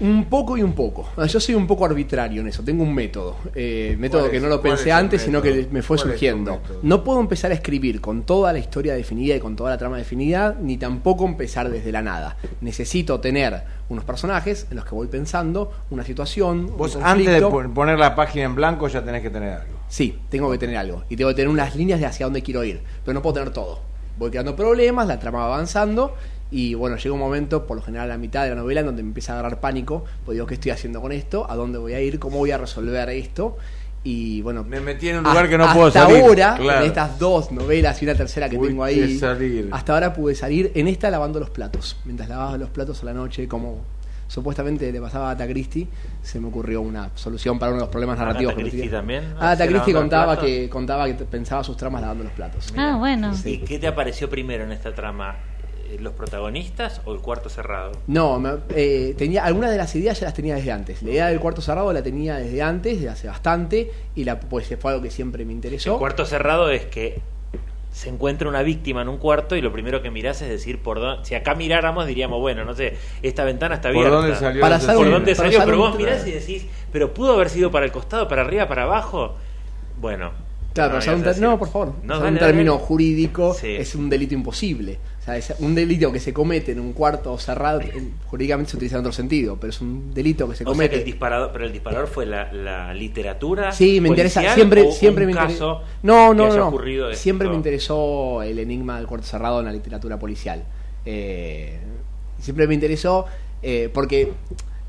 [0.00, 1.08] Un poco y un poco.
[1.16, 3.36] Ah, Yo soy un poco arbitrario en eso, tengo un método.
[3.54, 6.08] Eh, método ¿Cuál que no lo pensé antes, sino que me fue ¿Cuál es tu
[6.10, 6.60] surgiendo.
[6.82, 9.96] No puedo empezar a escribir con toda la historia definida y con toda la trama
[9.96, 12.36] definida, ni tampoco empezar desde la nada.
[12.60, 16.70] Necesito tener unos personajes en los que voy pensando, una situación.
[16.70, 19.74] un Vos antes de poner la página en blanco ya tenés que tener algo.
[19.88, 21.04] Sí, tengo que tener algo.
[21.08, 22.82] Y tengo que tener unas líneas de hacia dónde quiero ir.
[23.04, 23.80] Pero no puedo tener todo.
[24.18, 26.14] Voy creando problemas, la trama va avanzando.
[26.56, 28.86] Y bueno, llega un momento, por lo general a la mitad de la novela, en
[28.86, 30.04] donde me empieza a agarrar pánico.
[30.24, 31.50] Pues digo, ¿qué estoy haciendo con esto?
[31.50, 32.20] ¿A dónde voy a ir?
[32.20, 33.56] ¿Cómo voy a resolver esto?
[34.04, 36.22] Y bueno, Me metí en un lugar hasta- que no puedo hasta salir.
[36.22, 36.80] ahora, Claro.
[36.82, 39.68] en estas dos novelas y una tercera que tengo ahí, salir.
[39.72, 41.96] hasta ahora pude salir en esta lavando los platos.
[42.04, 43.80] Mientras lavaba los platos a la noche, como
[44.28, 45.88] supuestamente le pasaba a Agatha Christie,
[46.22, 48.70] se me ocurrió una solución para uno de los problemas narrativos tenía.
[49.56, 52.72] también lavando contaba que, contaba que pensaba sus tramas lavando los platos.
[52.76, 53.32] Ah, bueno.
[53.44, 55.34] ¿Y qué te apareció primero en esta trama?
[55.94, 57.92] Eh, ¿Los protagonistas o el cuarto cerrado?
[58.06, 61.02] No, me- eh, tenía algunas de las ideas ya las tenía desde antes.
[61.02, 64.66] La idea del cuarto cerrado la tenía desde antes, desde hace bastante, y la, pues
[64.80, 65.92] fue algo que siempre me interesó.
[65.94, 67.20] El cuarto cerrado es que
[67.92, 70.98] se encuentra una víctima en un cuarto y lo primero que mirás es decir por
[70.98, 71.24] dónde.
[71.24, 74.16] Si acá miráramos diríamos, bueno, no sé, esta ventana está ¿Por abierta.
[74.16, 75.58] dónde salió Para ¿Por dónde para salió?
[75.58, 78.66] usar Pero vos mirás y decís, pero pudo haber sido para el costado, para arriba,
[78.66, 79.36] para abajo.
[80.00, 80.32] Bueno.
[80.72, 81.92] Claro, no, pero por favor.
[82.02, 82.84] No, un término dale.
[82.84, 83.76] jurídico Sí.
[83.76, 84.98] es un delito imposible.
[85.24, 88.76] O sea, es un delito que se comete en un cuarto cerrado, en- jurídicamente se
[88.76, 90.96] utiliza en otro sentido, pero es un delito que se O sea que comete.
[90.96, 93.72] el disparador, pero el disparador fue la, la literatura.
[93.72, 94.52] Sí, me interesa.
[94.54, 95.54] Siempre, o siempre un me interesa.
[95.58, 97.14] caso No, no, no.
[97.14, 100.62] Siempre me interesó el enigma del cuarto cerrado en la literatura policial.
[101.06, 101.78] Eh,
[102.38, 103.24] siempre me interesó
[103.62, 104.30] eh, porque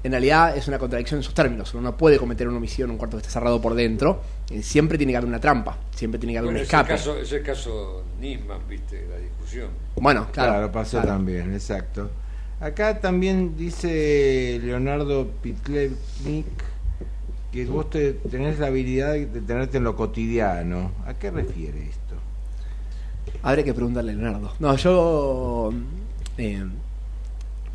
[0.05, 1.73] en realidad es una contradicción en sus términos.
[1.73, 4.21] Uno no puede cometer una omisión en un cuarto que está cerrado por dentro.
[4.51, 6.79] Eh, siempre tiene que haber una trampa, siempre tiene que haber Bueno, un es el
[6.79, 6.89] escape.
[6.89, 9.69] caso, es el caso Nisman, viste, la discusión.
[9.95, 10.51] Bueno, claro.
[10.53, 11.07] Claro, pasó claro.
[11.09, 12.09] también, exacto.
[12.59, 16.45] Acá también dice Leonardo Pitlevnik
[17.51, 20.91] que vos te- tenés la habilidad de tenerte en lo cotidiano.
[21.05, 22.15] ¿A qué refiere esto?
[23.41, 24.53] Habría que preguntarle a Leonardo.
[24.59, 25.73] No, yo
[26.37, 26.63] eh,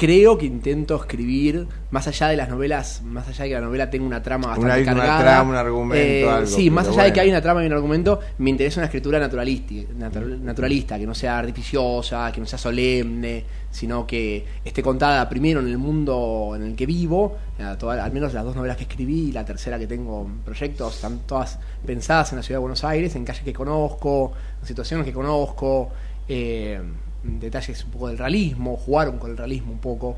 [0.01, 3.91] creo que intento escribir más allá de las novelas, más allá de que la novela
[3.91, 5.21] tenga una trama bastante Una- una cargada.
[5.21, 8.19] trama, un argumento, algo, Sí, más allá de que hay una trama y un argumento,
[8.39, 13.45] me interesa una escritura naturalística, natu- naturalista, que no sea artificiosa, que no sea solemne,
[13.71, 17.37] sino que esté contada primero en el mundo en el que vivo.
[17.59, 20.39] eh, toda- al menos las dos novelas que escribí y la tercera que tengo en
[20.39, 24.33] proyectos están todas pensadas en la ciudad de Buenos Aires, en calles que conozco,
[24.63, 25.91] en situaciones que conozco,
[26.27, 26.81] eh,
[27.23, 30.17] detalles un poco del realismo, jugaron con el realismo un poco.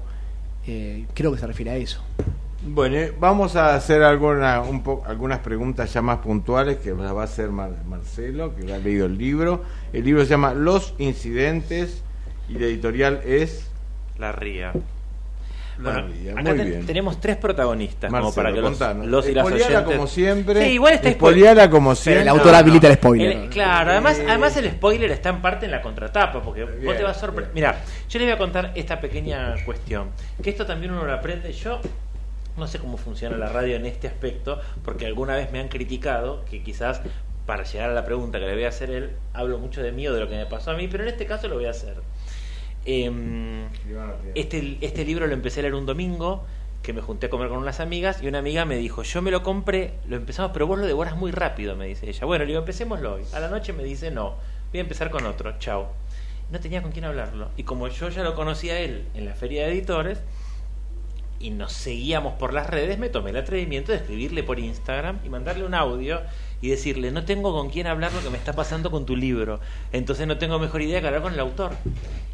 [0.67, 2.01] eh, creo que se refiere a eso.
[2.65, 7.13] Bueno, eh, vamos a hacer alguna, un po- algunas preguntas ya más puntuales que las
[7.13, 9.65] va a hacer Mar- Marcelo, que ha leído el libro.
[9.93, 12.03] El libro se llama Los Incidentes
[12.49, 13.67] y la editorial es...
[14.19, 14.73] La ría.
[15.83, 15.99] Bueno,
[16.33, 16.87] acá Muy ten- bien.
[16.87, 19.07] tenemos tres protagonistas como Marcelo, para que los, contanos.
[19.07, 19.81] los y las oyentes...
[19.83, 20.63] como siempre.
[20.65, 22.23] Sí, igual está Espoliala como siempre.
[22.23, 23.33] El autor habilita el spoiler.
[23.37, 24.27] El- claro, además, Eh.
[24.29, 27.21] además el spoiler está en parte en la contratapa, porque vos Bien, te vas a
[27.21, 27.53] sorprender.
[27.55, 30.11] Mira, yo les voy a contar esta pequeña cuestión,
[30.43, 31.53] que esto también uno lo aprende.
[31.53, 31.81] Yo
[32.57, 36.45] no sé cómo funciona la radio en este aspecto, porque alguna vez me han criticado
[36.51, 37.01] que quizás
[37.47, 40.07] para llegar a la pregunta que le voy a hacer él, hablo mucho de mí
[40.07, 41.71] o de lo que me pasó a mí, pero en este caso lo voy a
[41.71, 41.95] hacer.
[42.85, 43.69] Em,
[44.35, 46.45] este, este libro lo empecé a leer un domingo,
[46.83, 49.31] que me junté a comer con unas amigas, y una amiga me dijo, yo me
[49.31, 52.27] lo compré, lo empezamos, pero vos lo devoras muy rápido, me dice ella.
[52.27, 53.23] Bueno, le digo, empecémoslo hoy.
[53.33, 54.37] A la noche me dice, no,
[54.71, 55.93] voy a empezar con otro, chao.
[56.51, 57.51] No tenía con quién hablarlo.
[57.57, 60.23] Y como yo ya lo conocía a él en la feria de editores,
[61.43, 65.29] y nos seguíamos por las redes, me tomé el atrevimiento de escribirle por Instagram y
[65.29, 66.21] mandarle un audio
[66.61, 69.59] y decirle, no tengo con quién hablar lo que me está pasando con tu libro,
[69.91, 71.73] entonces no tengo mejor idea que hablar con el autor.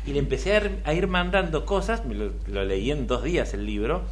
[0.09, 4.05] Y le empecé a ir, mandando cosas, lo, leí en dos días el libro,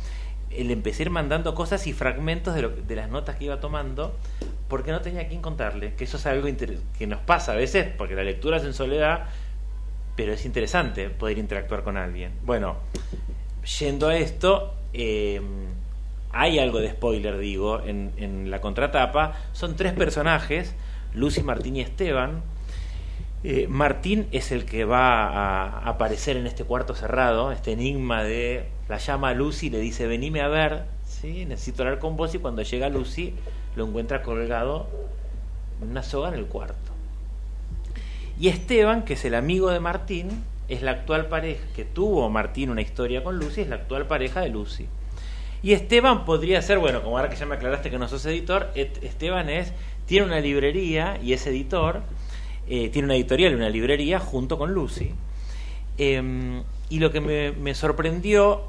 [0.51, 3.47] eh, le empecé a ir mandando cosas y fragmentos de, lo- de las notas que
[3.47, 4.15] iba tomando,
[4.69, 6.49] porque no tenía a quién contarle, que eso es algo
[6.99, 9.25] que nos pasa a veces, porque la lectura es en soledad,
[10.17, 12.33] pero es interesante poder interactuar con alguien.
[12.45, 12.77] Bueno,
[13.79, 15.41] yendo a esto, eh,
[16.31, 19.33] hay algo de spoiler, digo, en, en la contratapa.
[19.53, 20.75] Son tres personajes,
[21.15, 22.43] Lucy, Martín y Esteban.
[23.45, 28.67] Eh, Martín es el que va a aparecer en este cuarto cerrado, este enigma de
[28.89, 31.45] la llama a Lucy le dice, venime a ver, ¿sí?
[31.45, 33.35] necesito hablar con vos y cuando llega Lucy
[33.77, 34.89] lo encuentra colgado
[35.83, 36.75] en una soga en el cuarto.
[38.39, 42.71] Y Esteban, que es el amigo de Martín, es la actual pareja, que tuvo Martín
[42.71, 44.89] una historia con Lucy, es la actual pareja de Lucy.
[45.63, 48.71] Y Esteban podría ser, bueno, como ahora que ya me aclaraste que no sos editor,
[48.75, 49.73] Esteban es,
[50.07, 52.03] tiene una librería y es editor,
[52.69, 55.13] eh, tiene una editorial y una librería junto con Lucy.
[55.99, 58.63] Eh, y lo que me, me sorprendió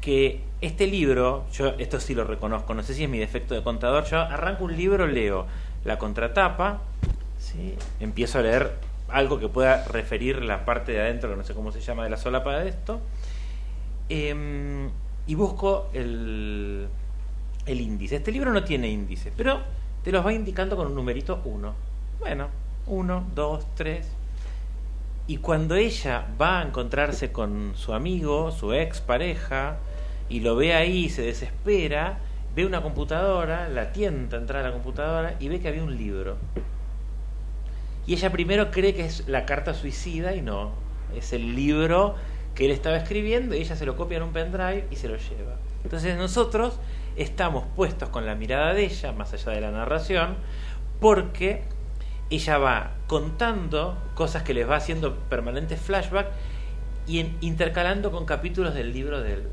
[0.00, 3.62] que este libro, yo esto sí lo reconozco, no sé si es mi defecto de
[3.62, 5.46] contador, yo arranco un libro, leo
[5.84, 6.80] la contratapa,
[7.38, 7.74] ¿sí?
[8.00, 8.72] empiezo a leer
[9.08, 12.10] algo que pueda referir la parte de adentro, que no sé cómo se llama, de
[12.10, 13.00] la solapa de esto,
[14.08, 14.90] em,
[15.26, 16.88] y busco el,
[17.66, 18.16] el índice.
[18.16, 19.60] Este libro no tiene índice, pero
[20.02, 21.74] te los va indicando con un numerito 1.
[22.20, 22.48] Bueno,
[22.86, 24.06] 1, 2, 3.
[25.26, 29.78] Y cuando ella va a encontrarse con su amigo, su ex pareja,
[30.28, 32.18] y lo ve ahí, se desespera,
[32.54, 35.96] ve una computadora, la tienta a entrar a la computadora y ve que había un
[35.96, 36.36] libro.
[38.06, 40.72] Y ella primero cree que es la carta suicida y no,
[41.16, 42.14] es el libro
[42.54, 45.16] que él estaba escribiendo y ella se lo copia en un pendrive y se lo
[45.16, 45.56] lleva.
[45.82, 46.78] Entonces nosotros
[47.16, 50.36] estamos puestos con la mirada de ella, más allá de la narración,
[51.00, 51.62] porque
[52.30, 56.28] ella va contando cosas que les va haciendo permanentes flashback
[57.06, 59.48] y en- intercalando con capítulos del libro de él.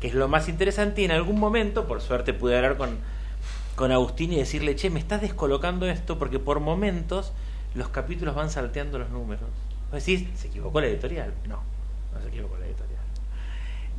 [0.00, 2.98] Que es lo más interesante y en algún momento, por suerte pude hablar con,
[3.74, 7.32] con Agustín y decirle, che, me estás descolocando esto porque por momentos
[7.74, 9.48] los capítulos van salteando los números.
[9.90, 11.32] Vos decís, ¿se equivocó la editorial?
[11.48, 11.62] No,
[12.14, 12.98] no se equivocó la editorial.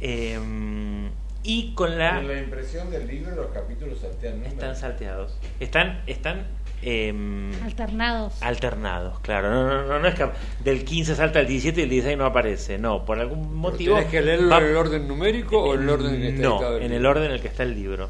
[0.02, 1.10] Eh,
[1.42, 2.20] y con la...
[2.20, 4.54] En la impresión del libro los capítulos saltean números.
[4.54, 5.38] Están salteados.
[5.60, 6.46] Están, están
[6.82, 8.34] em, Alternados.
[8.42, 9.50] alternados, claro.
[9.50, 10.28] No, no, no, no es que
[10.64, 12.78] del 15 salta al 17 y el 16 no aparece.
[12.78, 13.96] No, por algún motivo.
[13.96, 16.42] ¿Tienes que leerlo va- en el orden numérico o en el orden en que está
[16.44, 16.98] No, editado en libro?
[16.98, 18.10] el orden en el que está el libro.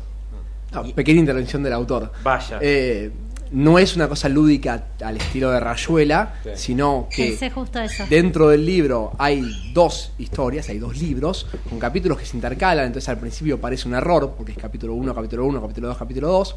[0.74, 2.12] No, Y- pequeña intervención del autor.
[2.24, 2.60] Vaya.
[2.62, 3.12] Eh,
[3.52, 6.50] no es una cosa lúdica al estilo de Rayuela, Sí.
[6.54, 8.06] sino que justo eso.
[8.08, 9.42] dentro del libro hay
[9.74, 13.96] dos historias, hay dos libros, con capítulos que se intercalan, entonces al principio parece un
[13.96, 16.56] error, porque es capítulo 1, capítulo 1, capítulo 2, capítulo 2,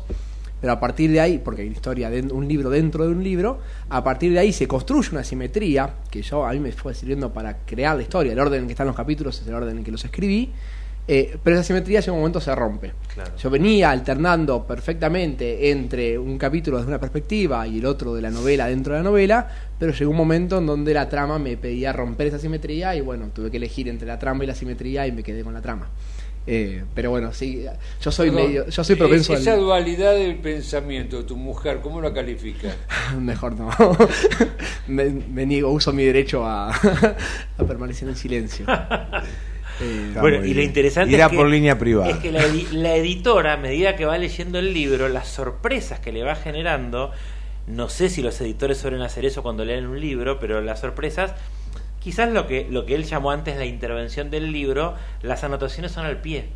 [0.62, 3.24] pero a partir de ahí, porque hay una historia, de un libro dentro de un
[3.24, 3.58] libro,
[3.90, 7.32] a partir de ahí se construye una simetría, que yo a mí me fue sirviendo
[7.32, 9.82] para crear la historia, el orden en que están los capítulos es el orden en
[9.82, 10.52] que los escribí,
[11.08, 12.92] eh, pero esa simetría en un momento se rompe.
[13.12, 13.36] Claro.
[13.36, 18.30] Yo venía alternando perfectamente entre un capítulo desde una perspectiva y el otro de la
[18.30, 19.48] novela dentro de la novela,
[19.80, 23.30] pero llegó un momento en donde la trama me pedía romper esa simetría y bueno,
[23.34, 25.88] tuve que elegir entre la trama y la simetría y me quedé con la trama.
[26.44, 27.64] Eh, pero bueno, sí,
[28.02, 29.60] yo soy Perdón, medio, yo soy propenso es- Esa al...
[29.60, 32.74] dualidad del pensamiento de tu mujer, ¿cómo la califica?
[33.18, 33.70] Mejor no.
[34.88, 36.70] me, me niego, uso mi derecho a,
[37.58, 38.66] a permanecer en silencio.
[39.80, 42.10] Eh, Bueno, y lo interesante Irá es que, por línea privada.
[42.10, 46.12] es que la, la editora, a medida que va leyendo el libro, las sorpresas que
[46.12, 47.10] le va generando,
[47.66, 51.34] no sé si los editores suelen hacer eso cuando leen un libro, pero las sorpresas,
[52.02, 56.04] quizás lo que, lo que él llamó antes la intervención del libro, las anotaciones son
[56.06, 56.46] al pie.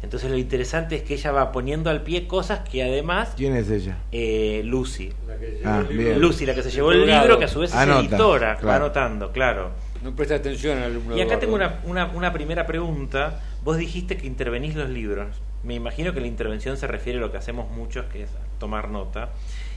[0.00, 3.68] Entonces lo interesante es que ella va poniendo al pie cosas que además ¿Quién es
[3.68, 3.96] ella?
[4.12, 6.04] eh, Lucy, La que llevó Ah, el libro.
[6.04, 6.20] bien.
[6.20, 9.32] Lucy la que se llevó el libro, que a su vez es editora, va anotando,
[9.32, 9.70] claro.
[10.04, 11.16] No presta atención al alumno.
[11.16, 13.40] Y acá tengo una, una, una primera pregunta.
[13.64, 15.34] Vos dijiste que intervenís los libros.
[15.64, 18.90] Me imagino que la intervención se refiere a lo que hacemos muchos, que es tomar
[18.90, 19.30] nota.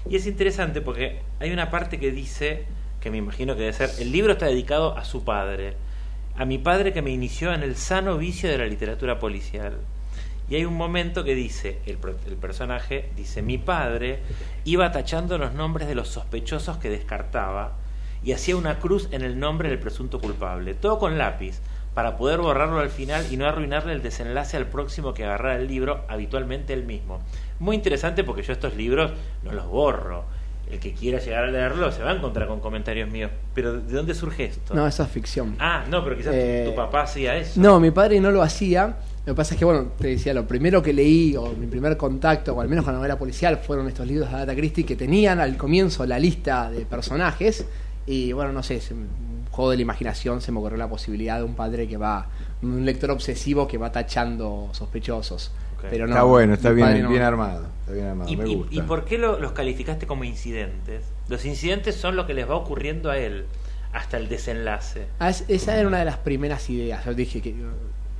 [0.07, 2.65] Y es interesante porque hay una parte que dice,
[3.01, 5.75] que me imagino que debe ser, el libro está dedicado a su padre,
[6.37, 9.79] a mi padre que me inició en el sano vicio de la literatura policial.
[10.49, 14.19] Y hay un momento que dice, el, el personaje dice, mi padre
[14.65, 17.73] iba tachando los nombres de los sospechosos que descartaba
[18.23, 21.59] y hacía una cruz en el nombre del presunto culpable, todo con lápiz,
[21.93, 25.67] para poder borrarlo al final y no arruinarle el desenlace al próximo que agarrara el
[25.67, 27.21] libro, habitualmente él mismo.
[27.59, 29.11] Muy interesante porque yo estos libros
[29.43, 30.25] no los borro.
[30.71, 33.29] El que quiera llegar a leerlo se va a encontrar con comentarios míos.
[33.53, 34.73] Pero ¿de dónde surge esto?
[34.73, 35.55] no, eso es ficción.
[35.59, 37.59] Ah, no, pero quizás tu- Eh, tu papá hacía eso.
[37.59, 38.95] No, mi padre no lo hacía.
[39.25, 41.95] Lo que pasa es que, bueno, te decía, lo primero que leí, o mi primer
[41.97, 44.95] contacto, o al menos con la novela policial, fueron estos libros de Agatha Christie que
[44.95, 47.65] tenían al comienzo la lista de personajes.
[48.07, 51.43] Y bueno, no sé, un juego de la imaginación se me ocurrió la posibilidad de
[51.43, 52.29] un padre que va,
[52.63, 55.51] un lector obsesivo que va tachando sospechosos.
[55.89, 57.65] Pero no, está bueno, está bien, bien armado.
[57.81, 58.75] Está bien armado, ¿Y, me y- gusta.
[58.75, 61.03] y por qué lo- los calificaste como incidentes?
[61.29, 63.45] Los incidentes son lo que les va ocurriendo a él
[63.93, 65.07] hasta el desenlace.
[65.19, 67.03] Ah, es- esa era una de las primeras ideas.
[67.05, 67.55] Yo dije que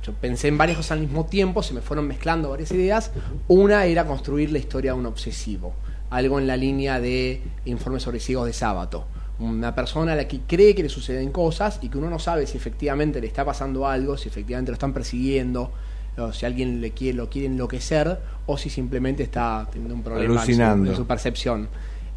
[0.02, 3.12] yo pensé en varias cosas al mismo tiempo, se me fueron mezclando varias ideas.
[3.48, 5.74] Una era construir la historia de un obsesivo,
[6.10, 9.06] algo en la línea de informes sobre ciegos de sábado.
[9.38, 12.46] Una persona a la que cree que le suceden cosas y que uno no sabe
[12.46, 15.72] si efectivamente le está pasando algo, si efectivamente lo están persiguiendo,
[16.18, 20.34] o si alguien le quiere, lo quiere enloquecer, o si simplemente está teniendo un problema
[20.62, 21.68] en su- percepción.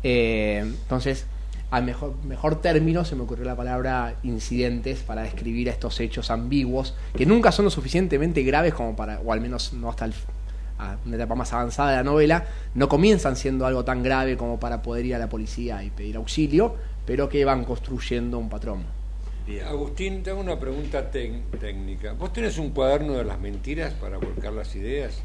[0.03, 1.25] Eh, entonces,
[1.71, 6.29] al mejor, mejor término se me ocurrió la palabra incidentes para describir a estos hechos
[6.29, 10.13] ambiguos, que nunca son lo suficientemente graves como para, o al menos no hasta el-
[10.77, 14.59] a una etapa más avanzada de la novela, no comienzan siendo algo tan grave como
[14.59, 18.83] para poder ir a la policía y pedir auxilio, pero que van construyendo un patrón.
[19.67, 22.13] Agustín, te hago una pregunta técnica.
[22.13, 25.19] ¿Vos tenés un cuaderno de las mentiras para volcar las ideas?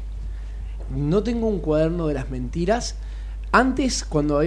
[0.95, 2.97] No tengo un cuaderno de las mentiras.
[3.51, 4.41] Antes, cuando,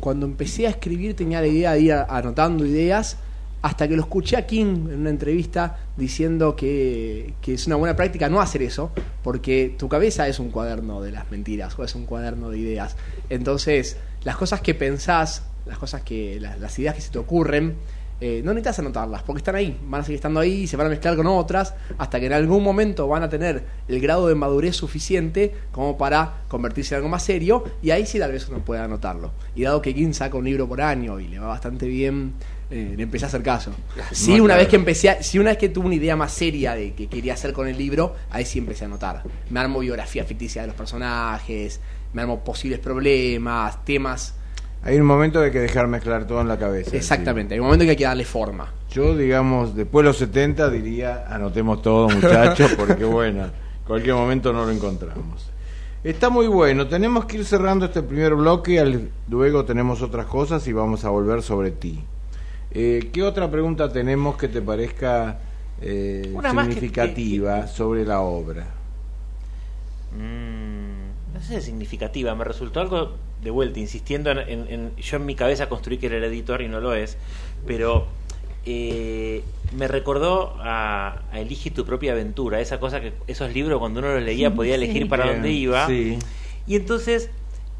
[0.00, 3.18] cuando empecé a escribir, tenía la idea de ir anotando ideas,
[3.60, 7.96] hasta que lo escuché a King en una entrevista diciendo que, que es una buena
[7.96, 11.94] práctica no hacer eso, porque tu cabeza es un cuaderno de las mentiras o es
[11.94, 12.96] un cuaderno de ideas.
[13.28, 17.76] Entonces, las cosas que pensás, las cosas que, las, las ideas que se te ocurren,
[18.20, 20.90] eh, no necesitas anotarlas, porque están ahí, van a seguir estando ahí, se van a
[20.90, 24.74] mezclar con otras, hasta que en algún momento van a tener el grado de madurez
[24.76, 28.84] suficiente como para convertirse en algo más serio, y ahí sí tal vez uno pueda
[28.84, 29.32] anotarlo.
[29.54, 32.32] Y dado que King saca un libro por año y le va bastante bien,
[32.70, 33.70] eh, le empecé a hacer caso.
[34.12, 34.58] Sí, No, una claro.
[34.60, 37.06] vez que empecé, a- sí, una vez que tuve una idea más seria de qué
[37.06, 39.22] quería hacer con el libro, ahí sí empecé a anotar.
[39.48, 41.80] Me armo biografía ficticia de los personajes,
[42.12, 44.34] me armo posibles problemas, temas.
[44.82, 46.96] Hay un momento que hay que dejar mezclar todo en la cabeza.
[46.96, 48.72] Exactamente, hay un momento que hay que darle forma.
[48.90, 53.50] Yo, digamos, después de los 70 diría, anotemos todo, muchachos, porque bueno, en
[53.86, 55.50] cualquier momento no lo encontramos.
[56.04, 60.66] Está muy bueno, tenemos que ir cerrando este primer bloque, al- luego tenemos otras cosas
[60.68, 62.02] y vamos a volver sobre ti.
[62.70, 65.38] Eh, ¿Qué otra pregunta tenemos que te parezca
[65.82, 68.66] eh, que- significativa sobre la obra?
[70.16, 70.57] Mm,
[71.38, 75.26] no sé si significativa, me resultó algo de vuelta, insistiendo en, en- en- Yo en
[75.26, 77.16] mi cabeza construí que era el editor y no lo es,
[77.66, 78.06] pero
[78.66, 79.42] eh,
[79.76, 84.14] me recordó a, a Elige tu propia aventura, esa cosa que esos libros cuando uno
[84.14, 84.82] los leía podía Sí.
[84.84, 85.86] elegir para Bien, dónde iba.
[85.86, 86.18] Sí.
[86.66, 87.30] Y entonces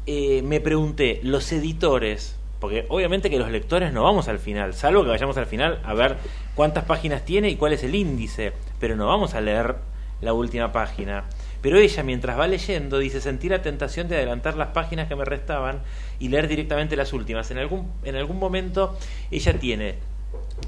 [0.07, 5.03] eh, me pregunté, los editores, porque obviamente que los lectores no vamos al final, salvo
[5.03, 6.17] que vayamos al final a ver
[6.55, 9.75] cuántas páginas tiene y cuál es el índice, pero no vamos a leer
[10.21, 11.25] la última página.
[11.61, 15.25] Pero ella, mientras va leyendo, dice, sentí la tentación de adelantar las páginas que me
[15.25, 15.79] restaban
[16.19, 17.51] y leer directamente las últimas.
[17.51, 18.97] En algún, en algún momento
[19.29, 19.95] ella tiene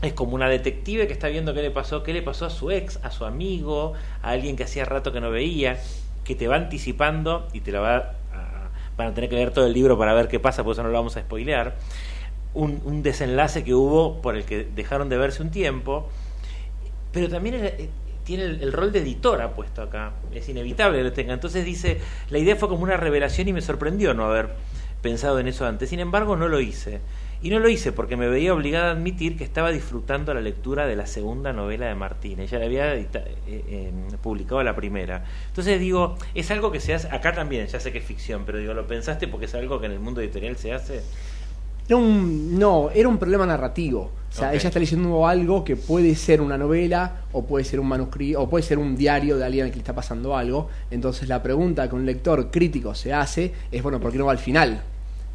[0.01, 2.71] es como una detective que está viendo qué le pasó, qué le pasó a su
[2.71, 5.79] ex, a su amigo, a alguien que hacía rato que no veía,
[6.23, 9.67] que te va anticipando y te la va a, van a tener que leer todo
[9.67, 11.75] el libro para ver qué pasa, por eso no lo vamos a spoilear.
[12.53, 16.09] Un, un desenlace que hubo por el que dejaron de verse un tiempo,
[17.11, 17.89] pero también eh,
[18.31, 21.33] tiene el, el, rol de editora puesto acá, es inevitable que lo tenga.
[21.33, 24.51] Entonces dice, la idea fue como una revelación y me sorprendió no haber
[25.01, 27.01] pensado en eso antes, sin embargo no lo hice.
[27.43, 30.85] Y no lo hice porque me veía obligada a admitir que estaba disfrutando la lectura
[30.85, 32.39] de la segunda novela de Martín.
[32.39, 33.07] Ella la había eh,
[33.47, 33.91] eh,
[34.21, 35.25] publicado la primera.
[35.47, 38.59] Entonces digo, es algo que se hace, acá también, ya sé que es ficción, pero
[38.59, 41.01] digo, ¿lo pensaste porque es algo que en el mundo editorial se hace?
[41.87, 44.11] Era un, no, era un problema narrativo.
[44.29, 47.87] O sea, ella está leyendo algo que puede ser una novela o puede ser un
[47.87, 50.69] manuscrito o puede ser un diario de alguien al que le está pasando algo.
[50.89, 54.31] Entonces la pregunta que un lector crítico se hace es, bueno, ¿por qué no va
[54.31, 54.83] al final?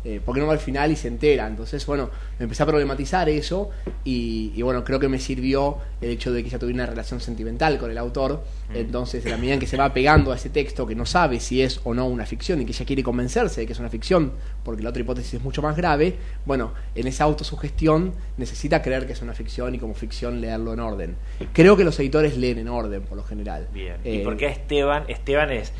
[0.09, 1.49] Eh, ¿Por qué no va al final y se entera?
[1.49, 3.71] Entonces, bueno, me empecé a problematizar eso
[4.05, 7.21] y, y, bueno, creo que me sirvió el hecho de que ella tuviera una relación
[7.21, 8.45] sentimental con el autor.
[8.73, 11.41] Entonces, en la medida en que se va pegando a ese texto que no sabe
[11.41, 13.91] si es o no una ficción y que ella quiere convencerse de que es una
[13.91, 19.07] ficción porque la otra hipótesis es mucho más grave, bueno, en esa autosugestión necesita creer
[19.07, 21.17] que es una ficción y como ficción leerlo en orden.
[21.53, 23.69] Creo que los editores leen en orden por lo general.
[23.73, 23.97] Bien.
[24.05, 25.05] Eh, ¿Y por qué a Esteban?
[25.09, 25.73] Esteban es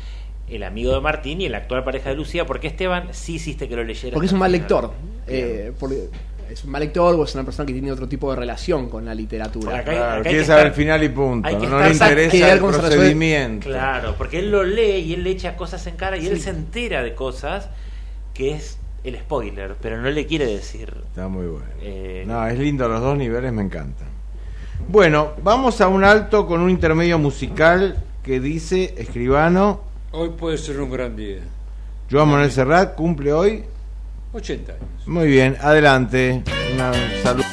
[0.49, 2.45] el amigo de Martín y el actual pareja de Lucía.
[2.45, 4.13] ¿Por qué Esteban sí hiciste que lo leyera?
[4.13, 4.91] Porque es un mal lector.
[5.27, 6.09] Eh, porque
[6.49, 9.03] es un mal lector o es una persona que tiene otro tipo de relación con
[9.05, 9.79] la literatura.
[9.79, 11.47] Acá- Claro, acá quiere saber el final y punto.
[11.47, 13.67] hay que No le estar- interesa el procedimiento.
[13.67, 16.51] Claro, porque él lo lee y él le echa cosas en cara y él se
[16.51, 17.69] entera de cosas
[18.33, 20.93] que es el spoiler, pero no le quiere decir.
[21.09, 21.65] Está muy bueno.
[21.81, 24.07] Eh, No, es lindo, los dos niveles me encantan.
[24.87, 29.81] Bueno, vamos a un alto con un intermedio musical que dice Escribano,
[30.11, 31.41] Hoy puede ser un gran día.
[32.09, 33.65] Joan Manuel Serrat, cumple hoy.
[34.31, 35.07] 80 años.
[35.07, 36.43] Muy bien, adelante.
[36.73, 37.43] Una salud.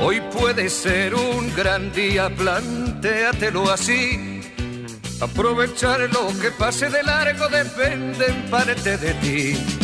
[0.00, 4.40] Hoy puede ser un gran día, plantéatelo así.
[5.20, 9.83] Aprovechar lo que pase de largo depende en parte de ti.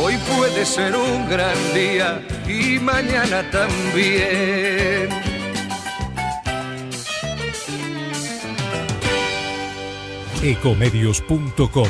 [0.00, 5.08] Hoy puede ser un gran día y mañana también.
[10.42, 11.88] Ecomedios.com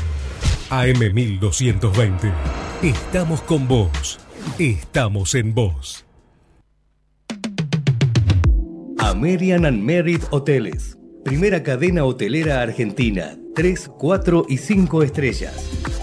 [0.71, 2.33] AM1220.
[2.83, 4.19] Estamos con vos.
[4.59, 6.05] Estamos en vos.
[8.98, 10.98] American and Merit Hoteles.
[11.25, 13.37] Primera cadena hotelera argentina.
[13.55, 15.71] 3, 4 y 5 estrellas.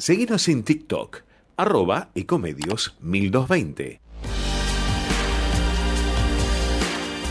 [0.00, 1.22] Seguinos en TikTok,
[1.56, 4.00] arroba ecomedios 1220.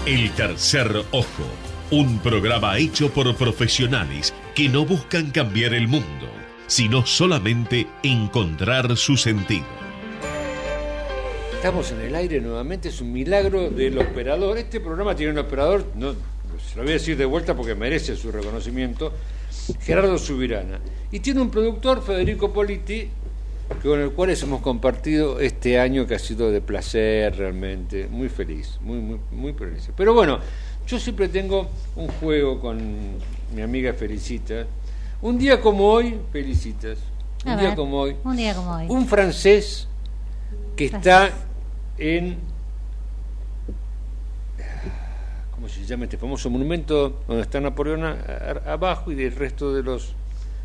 [0.05, 1.43] El tercer ojo,
[1.91, 6.27] un programa hecho por profesionales que no buscan cambiar el mundo,
[6.67, 9.65] sino solamente encontrar su sentido.
[11.53, 14.57] Estamos en el aire nuevamente, es un milagro del operador.
[14.57, 18.17] Este programa tiene un operador, no, se lo voy a decir de vuelta porque merece
[18.17, 19.13] su reconocimiento,
[19.79, 20.79] Gerardo Subirana.
[21.11, 23.09] Y tiene un productor, Federico Politi,
[23.83, 28.77] con el cual hemos compartido este año que ha sido de placer realmente, muy feliz,
[28.81, 29.89] muy, muy, muy feliz.
[29.95, 30.39] Pero bueno,
[30.87, 32.79] yo siempre tengo un juego con
[33.53, 34.65] mi amiga Felicita.
[35.21, 36.99] Un día como hoy, Felicitas.
[37.45, 38.15] Un día como hoy.
[38.23, 38.85] Un día como hoy.
[38.87, 39.87] Un francés
[40.75, 41.31] que está
[41.97, 42.37] en.
[45.57, 48.15] ¿Cómo se llama este famoso monumento donde está Napoleón a-
[48.65, 50.13] a- abajo y el resto de los.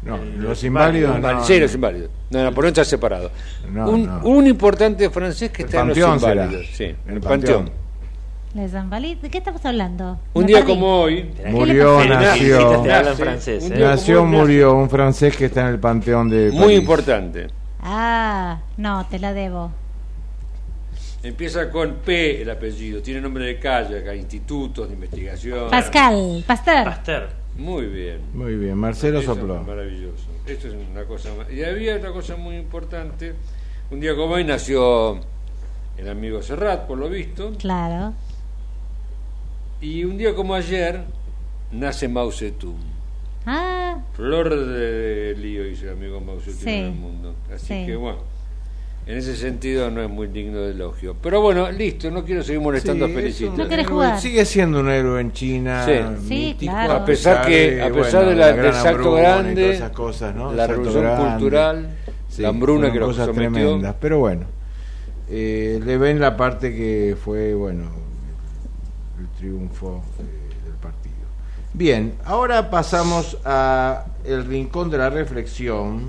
[0.02, 1.40] No, eh, los inválidos inválidos.
[1.42, 2.10] no, sí, los inválidos.
[2.30, 3.30] No, Napoleón está separado.
[3.70, 4.20] No, un, no.
[4.24, 6.44] un importante francés que El está en Panteón los será.
[6.44, 6.66] inválidos.
[6.76, 7.64] Sí, en El el Panteón.
[7.64, 7.82] Panteón.
[9.22, 10.18] ¿De qué estamos hablando?
[10.34, 10.72] Un día perdí.
[10.72, 11.30] como hoy.
[11.48, 12.84] Murió, nació.
[13.14, 13.76] Francés, ¿eh?
[13.78, 16.80] Nació, murió un francés que está en el panteón de Muy París.
[16.80, 17.46] importante.
[17.80, 19.72] Ah, no, te la debo.
[21.22, 23.00] Empieza con P el apellido.
[23.00, 25.70] Tiene nombre de calle acá, institutos de investigación.
[25.70, 26.84] Pascal, Pasteur.
[26.84, 27.28] Pasteur.
[27.56, 28.20] Muy bien.
[28.34, 29.62] Muy bien, Marcelo Eso es sopló.
[29.62, 30.24] Maravilloso.
[30.46, 33.34] Esto es una cosa ma- Y había otra cosa muy importante.
[33.90, 35.20] Un día como hoy nació
[35.96, 37.52] el amigo Serrat, por lo visto.
[37.58, 38.14] Claro.
[39.80, 41.04] Y un día como ayer
[41.70, 42.90] nace Mao Zedong.
[43.46, 46.70] Ah, Flor de lío, dice el amigo Mao Zedong Sí.
[46.70, 47.34] en el mundo.
[47.52, 47.86] Así Sí.
[47.86, 48.20] que bueno.
[49.04, 51.16] En ese sentido no es muy digno de elogio.
[51.20, 53.52] Pero bueno, listo, no quiero seguir molestando Sí, a Felicita.
[53.56, 54.20] ¿No querés jugar?
[54.20, 55.84] Sigue siendo un héroe en China.
[55.84, 55.92] Sí.
[56.28, 56.92] Sí, mítico, claro.
[56.92, 60.34] A pesar que, a bueno, pesar de la, gran del salto grande, todas esas cosas,
[60.36, 60.52] ¿no?
[60.52, 61.30] la El revolución grande.
[61.32, 61.88] cultural,
[62.28, 63.50] Sí, la hambruna que lo cosas sometió.
[63.52, 63.96] tremendas.
[64.00, 64.46] Pero bueno,
[65.28, 67.86] eh, le ven la parte que fue, bueno,
[69.18, 71.14] el triunfo eh, del partido.
[71.74, 76.04] Bien, ahora pasamos a el rincón de la reflexión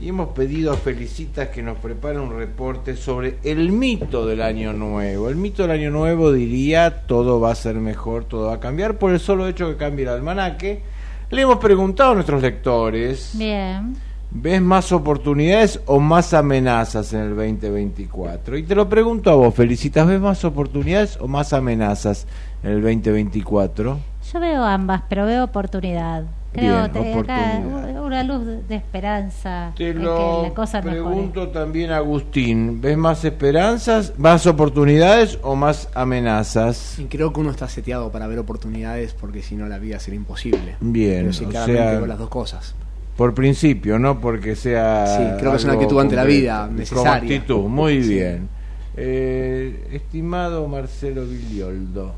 [0.00, 4.72] y hemos pedido a Felicitas que nos prepare un reporte sobre el mito del año
[4.72, 5.28] nuevo.
[5.28, 8.98] El mito del año nuevo diría todo va a ser mejor, todo va a cambiar
[8.98, 10.82] por el solo hecho que cambie el almanaque.
[11.30, 13.96] Le hemos preguntado a nuestros lectores, bien.
[14.30, 18.56] ¿ves más oportunidades o más amenazas en el 2024?
[18.56, 22.26] Y te lo pregunto a vos, Felicitas, ¿ves más oportunidades o más amenazas
[22.62, 23.98] en el 2024?
[24.32, 26.24] Yo veo ambas, pero veo oportunidad.
[26.52, 27.62] Creo Bien, que acá
[28.02, 31.02] una luz de esperanza Te lo que la cosa mejore.
[31.02, 32.80] pregunto también, Agustín.
[32.80, 36.98] ¿Ves más esperanzas, más oportunidades o más amenazas?
[36.98, 40.16] Y creo que uno está seteado para ver oportunidades porque si no la vida sería
[40.16, 40.76] imposible.
[40.80, 42.74] Bien, Pero sí, o sea- las dos cosas.
[43.16, 45.06] Por principio, no porque sea.
[45.06, 47.12] Sí, creo que es una actitud ante la vida, necesaria.
[47.14, 48.08] actitud, muy Sí.
[48.10, 48.48] bien.
[48.96, 52.14] Eh, estimado Marcelo Vilioldo,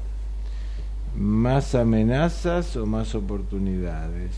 [1.16, 4.32] ¿más amenazas o más oportunidades?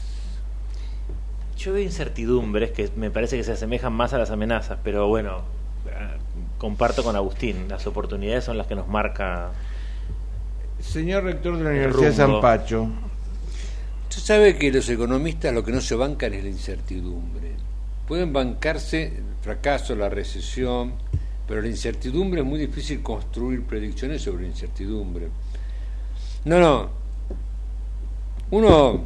[1.57, 5.43] Yo veo incertidumbres que me parece que se asemejan más a las amenazas, pero bueno,
[5.87, 6.19] eh,
[6.59, 9.53] comparto con Agustín, las oportunidades son las que nos marca
[10.83, 12.41] Señor rector de la Universidad de San.
[12.41, 12.89] Pacho,
[14.09, 17.53] Usted sabe que los economistas lo que no se bancan es la incertidumbre.
[18.07, 20.95] Pueden bancarse el fracaso, la recesión,
[21.49, 25.29] pero la incertidumbre es muy difícil construir predicciones sobre incertidumbre.
[26.45, 26.89] No, no.
[28.51, 29.05] Uno,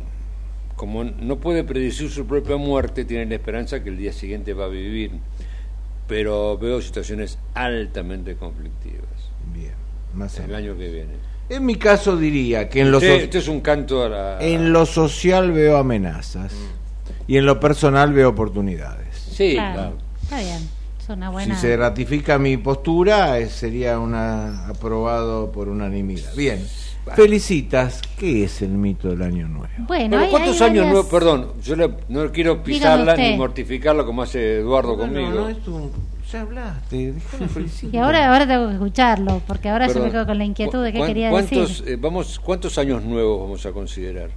[0.74, 4.64] como no puede predecir su propia muerte, tiene la esperanza que el día siguiente va
[4.64, 5.12] a vivir.
[6.08, 9.02] Pero veo situaciones altamente conflictivas
[9.52, 9.72] bien,
[10.14, 11.14] más el año que viene.
[11.48, 14.38] En mi caso diría que en lo, so- esto es un canto a la...
[14.40, 16.52] en lo social veo amenazas
[17.26, 19.16] y en lo personal veo oportunidades.
[19.16, 19.96] Sí, Claro, claro.
[20.22, 20.68] Está bien.
[21.00, 21.54] Es una buena.
[21.54, 26.34] Si se ratifica mi postura, eh, sería una aprobado por unanimidad.
[26.34, 26.64] Bien.
[27.14, 29.68] Felicitas, ¿qué es el mito del año nuevo?
[29.86, 31.06] Bueno, hay- ¿cuántos hay años varias- nuevos?
[31.06, 35.28] Perdón, yo le- no quiero pisarla ni mortificarla como hace Eduardo conmigo.
[35.30, 35.90] No, no, es un-
[36.32, 37.94] ya hablaste, déjame felicitar.
[37.94, 40.08] Y ahora, ahora tengo que escucharlo, porque ahora yo Perdón.
[40.08, 41.88] me quedo con la inquietud de qué ¿Cuán- quería ¿cuántos, decir.
[41.94, 44.30] eh, vamos, ¿Cuántos años nuevos vamos a considerar?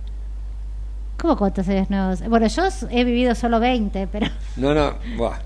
[1.20, 2.22] ¿Cómo cuántos años nuevos?
[2.30, 5.40] Bueno, yo he vivido solo 20, pero No, no, buah.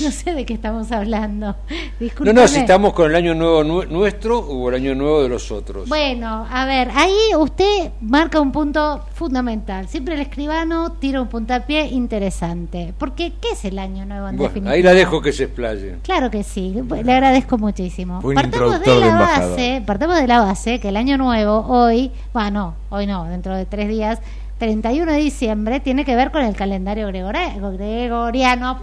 [0.00, 1.46] No sé de qué estamos hablando.
[1.48, 1.56] No,
[1.98, 2.40] Discúlpame.
[2.40, 5.50] no, si estamos con el año nuevo nu- nuestro o el año nuevo de los
[5.50, 5.88] otros.
[5.88, 9.88] Bueno, a ver, ahí usted marca un punto fundamental.
[9.88, 12.92] Siempre el escribano tira un puntapié interesante.
[12.98, 14.74] Porque, ¿qué es el año nuevo en Bueno, definitiva?
[14.74, 15.96] ahí la dejo que se explaye.
[16.02, 18.20] Claro que sí, le agradezco muchísimo.
[18.20, 22.10] Fue un Partamos de la base, partamos de la base que el año nuevo hoy,
[22.32, 24.20] bueno, hoy no, dentro de tres días,
[24.58, 28.78] 31 de diciembre, tiene que ver con el calendario gregoriano.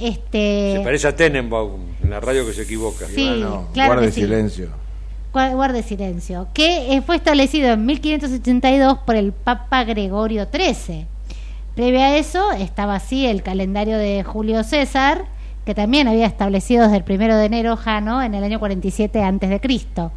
[0.00, 3.06] Este, Se parece a Tenenbaum, en la radio que se equivoca.
[3.06, 4.20] Sí, Bueno, claro guarde que sí.
[4.22, 4.68] silencio.
[5.32, 11.06] Gua- guarde silencio, que eh, fue establecido en 1582 por el Papa Gregorio XIII.
[11.76, 15.24] Previo a eso estaba así el calendario de Julio César,
[15.64, 19.50] que también había establecido desde el primero de enero Jano en el año 47 antes
[19.50, 20.10] de Cristo.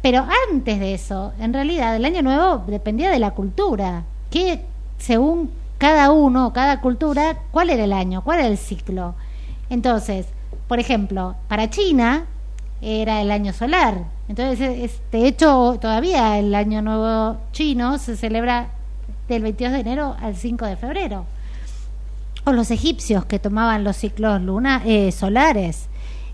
[0.00, 4.62] Pero antes de eso, en realidad el año nuevo dependía de la cultura, que
[4.96, 5.50] según
[5.80, 9.14] cada uno, cada cultura, cuál era el año, cuál era el ciclo.
[9.70, 10.26] Entonces,
[10.68, 12.26] por ejemplo, para China
[12.82, 14.04] era el año solar.
[14.28, 18.68] Entonces, es- de hecho, todavía el año nuevo chino se celebra
[19.26, 21.24] del 22 de enero al 5 de febrero.
[22.44, 25.88] O los egipcios que tomaban los ciclos luna, eh, solares.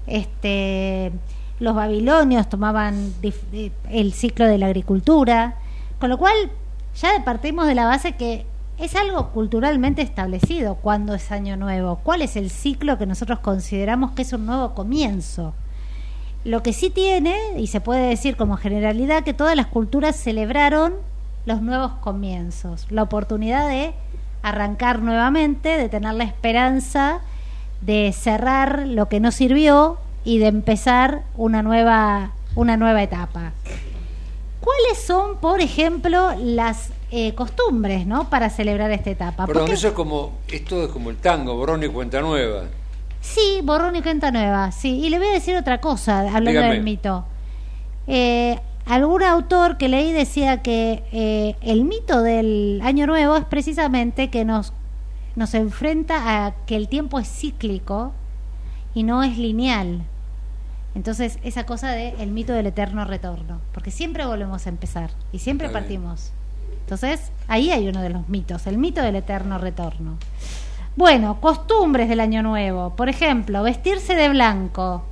[0.08, 1.12] Este,
[1.60, 5.54] los babilonios tomaban eh, el ciclo de la agricultura.
[6.00, 6.34] Con lo cual,
[7.00, 8.44] ya partimos de la base que
[8.78, 12.00] es algo culturalmente establecido cuando es año nuevo.
[12.02, 15.54] ¿Cuál es el ciclo que nosotros consideramos que es un nuevo comienzo?
[16.44, 20.94] Lo que sí tiene, y se puede decir como generalidad, que todas las culturas celebraron
[21.44, 23.94] los nuevos comienzos, la oportunidad de
[24.42, 27.20] arrancar nuevamente, de tener la esperanza
[27.80, 33.52] de cerrar lo que no sirvió y de empezar una nueva, una nueva etapa.
[34.60, 38.28] ¿Cuáles son, por ejemplo, las eh, costumbres ¿no?
[38.28, 39.46] para celebrar esta etapa?
[39.46, 42.64] Perdón, eso es como, esto es como el tango, borrón y cuenta nueva.
[43.20, 45.00] Sí, borrón y cuenta nueva, sí.
[45.04, 46.74] Y le voy a decir otra cosa, hablando Dígame.
[46.74, 47.24] del mito.
[48.06, 54.30] Eh, algún autor que leí decía que eh, el mito del Año Nuevo es precisamente
[54.30, 54.72] que nos,
[55.34, 58.12] nos enfrenta a que el tiempo es cíclico
[58.94, 60.02] y no es lineal.
[60.94, 65.40] Entonces, esa cosa de el mito del eterno retorno, porque siempre volvemos a empezar y
[65.40, 66.32] siempre Está partimos.
[66.86, 70.18] Entonces, ahí hay uno de los mitos, el mito del eterno retorno.
[70.94, 72.94] Bueno, costumbres del año nuevo.
[72.94, 75.04] Por ejemplo, vestirse de blanco.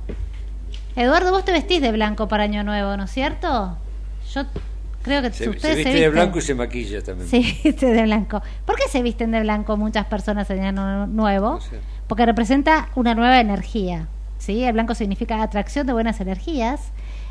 [0.95, 3.77] Eduardo, vos te vestís de blanco para año nuevo, ¿no es cierto?
[4.33, 4.43] Yo
[5.01, 7.27] creo que Se, ustedes se viste de visten- blanco y se maquilla también.
[7.29, 8.41] se viste de blanco.
[8.65, 11.49] ¿Por qué se visten de blanco muchas personas en año nuevo?
[11.55, 11.79] No sé.
[12.07, 14.07] Porque representa una nueva energía.
[14.37, 14.63] ¿sí?
[14.63, 16.79] El blanco significa atracción de buenas energías,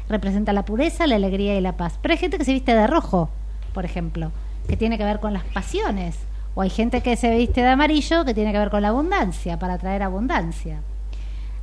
[0.09, 1.99] representa la pureza, la alegría y la paz.
[2.03, 3.31] Pero hay gente que se viste de rojo,
[3.75, 4.33] por ejemplo,
[4.69, 6.17] que tiene que ver con las pasiones.
[6.55, 9.59] O hay gente que se viste de amarillo, que tiene que ver con la abundancia,
[9.59, 10.81] para traer abundancia.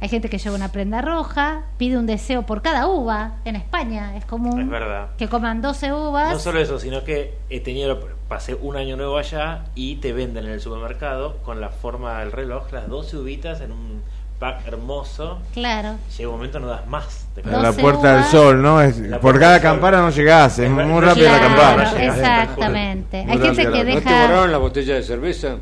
[0.01, 3.36] Hay gente que lleva una prenda roja, pide un deseo por cada uva.
[3.45, 5.09] En España es común Es verdad.
[5.18, 6.34] que coman 12 uvas.
[6.34, 10.45] No solo eso, sino que he tenido, pasé un año nuevo allá y te venden
[10.45, 14.01] en el supermercado con la forma del reloj las 12 uvitas en un
[14.41, 15.37] pack hermoso.
[15.53, 15.97] Claro.
[16.17, 17.27] Llega un momento no das más.
[17.35, 18.81] Te la 12 puerta del sol, ¿no?
[18.81, 19.61] Es, por cada sol.
[19.61, 21.83] campana no llegás, es Es muy rápida la campana.
[21.91, 22.17] no llegás.
[22.17, 23.23] exactamente.
[23.23, 24.21] Muy Hay gente que la- ¿No te deja.
[24.27, 25.55] borraron la botella de cerveza?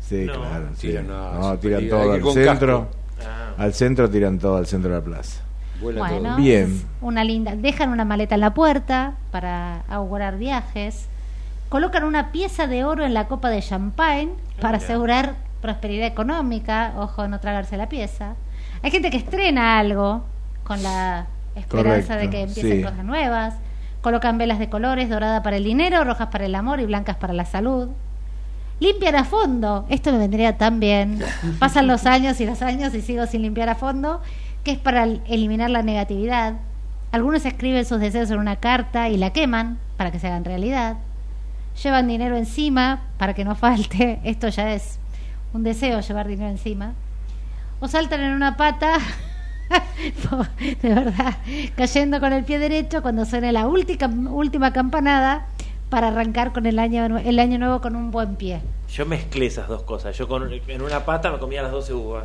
[0.00, 0.32] Sí, No.
[0.32, 0.64] claro.
[0.76, 0.88] sí.
[0.88, 2.88] Tiran, no, No, tiran todo al centro.
[3.20, 3.62] Ah.
[3.62, 5.42] Al centro tiran todo al centro de la plaza.
[5.82, 6.36] Vuela Bueno, todo.
[6.36, 6.82] Bien.
[7.02, 7.54] una linda.
[7.54, 11.06] Dejan una maleta en la puerta para augurar viajes.
[11.68, 14.30] Colocan una pieza de oro en la copa de champagne
[14.60, 16.92] para asegurar prosperidad económica.
[16.98, 18.34] Ojo, no tragarse la pieza.
[18.82, 20.24] Hay gente que estrena algo
[20.64, 22.82] con la esperanza de que empiecen sí.
[22.82, 23.54] cosas nuevas.
[24.02, 27.32] Colocan velas de colores, dorada para el dinero, rojas para el amor y blancas para
[27.32, 27.88] la salud.
[28.80, 29.86] Limpian a fondo.
[29.88, 31.20] Esto me vendría tan bien.
[31.60, 34.20] Pasan los años y los años y sigo sin limpiar a fondo,
[34.64, 36.54] que es para el- eliminar la negatividad.
[37.12, 40.96] Algunos escriben sus deseos en una carta y la queman para que se hagan realidad.
[41.80, 44.18] Llevan dinero encima para que no falte.
[44.24, 44.98] Esto ya es
[45.52, 46.94] un deseo, llevar dinero encima.
[47.80, 48.98] O saltan en una pata,
[50.82, 51.36] de verdad,
[51.76, 55.46] cayendo con el pie derecho cuando suene la última, última campanada
[55.88, 58.60] para arrancar con el año, el año nuevo con un buen pie.
[58.90, 60.16] Yo mezclé esas dos cosas.
[60.16, 62.24] Yo con, en una pata me comía las 12 uvas.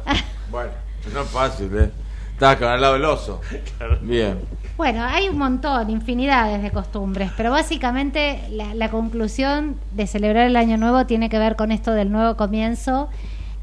[0.50, 0.72] Bueno,
[1.14, 1.92] no es fácil, ¿eh?
[2.34, 3.42] Estás con al lado del oso.
[3.78, 3.98] Claro.
[4.02, 4.40] Bien.
[4.78, 10.56] Bueno, hay un montón, infinidades de costumbres, pero básicamente la, la conclusión de celebrar el
[10.56, 13.10] Año Nuevo tiene que ver con esto del nuevo comienzo,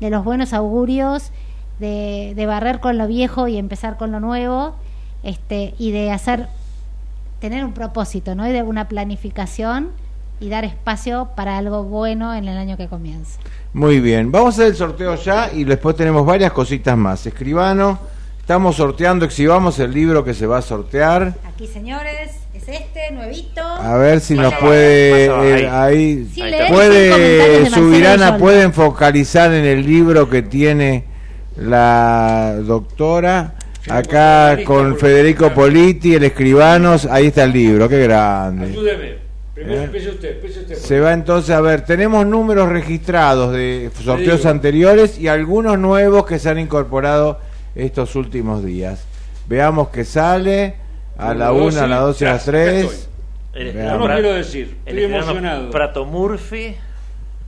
[0.01, 1.31] de los buenos augurios,
[1.79, 4.75] de, de barrer con lo viejo y empezar con lo nuevo,
[5.23, 6.49] este, y de hacer,
[7.39, 8.49] tener un propósito, ¿no?
[8.49, 9.91] Y de una planificación
[10.41, 13.39] y dar espacio para algo bueno en el año que comienza.
[13.73, 17.25] Muy bien, vamos a hacer el sorteo ya y después tenemos varias cositas más.
[17.25, 18.01] Escribano,
[18.45, 21.33] estamos sorteando, exhibamos el libro que se va a sortear.
[21.49, 23.63] Aquí, señores, es este, nuevito.
[23.63, 26.29] A ver si nos puede eh, ahí.
[26.31, 31.05] Sí, puede Subirana pueden focalizar en el libro que tiene
[31.57, 33.55] la doctora
[33.89, 38.67] acá con Federico Politi, el escribanos, ahí está el libro, qué grande.
[38.67, 39.25] Ayúdeme.
[39.55, 39.85] Primero ¿Eh?
[39.85, 40.75] empiece usted, empiece usted.
[40.75, 46.39] Se va entonces a ver, tenemos números registrados de sorteos anteriores y algunos nuevos que
[46.39, 47.39] se han incorporado
[47.75, 49.05] estos últimos días.
[49.49, 50.75] Veamos que sale
[51.17, 52.03] a la dos, 1, a la sí.
[52.03, 52.85] 2 y a Ya, las ya 3.
[52.85, 52.97] estoy.
[53.55, 53.99] El Veamos.
[54.01, 55.71] No lo quiero decir, estoy emocionado.
[55.71, 56.57] Prato Murphy.
[56.57, 56.77] Sí, hay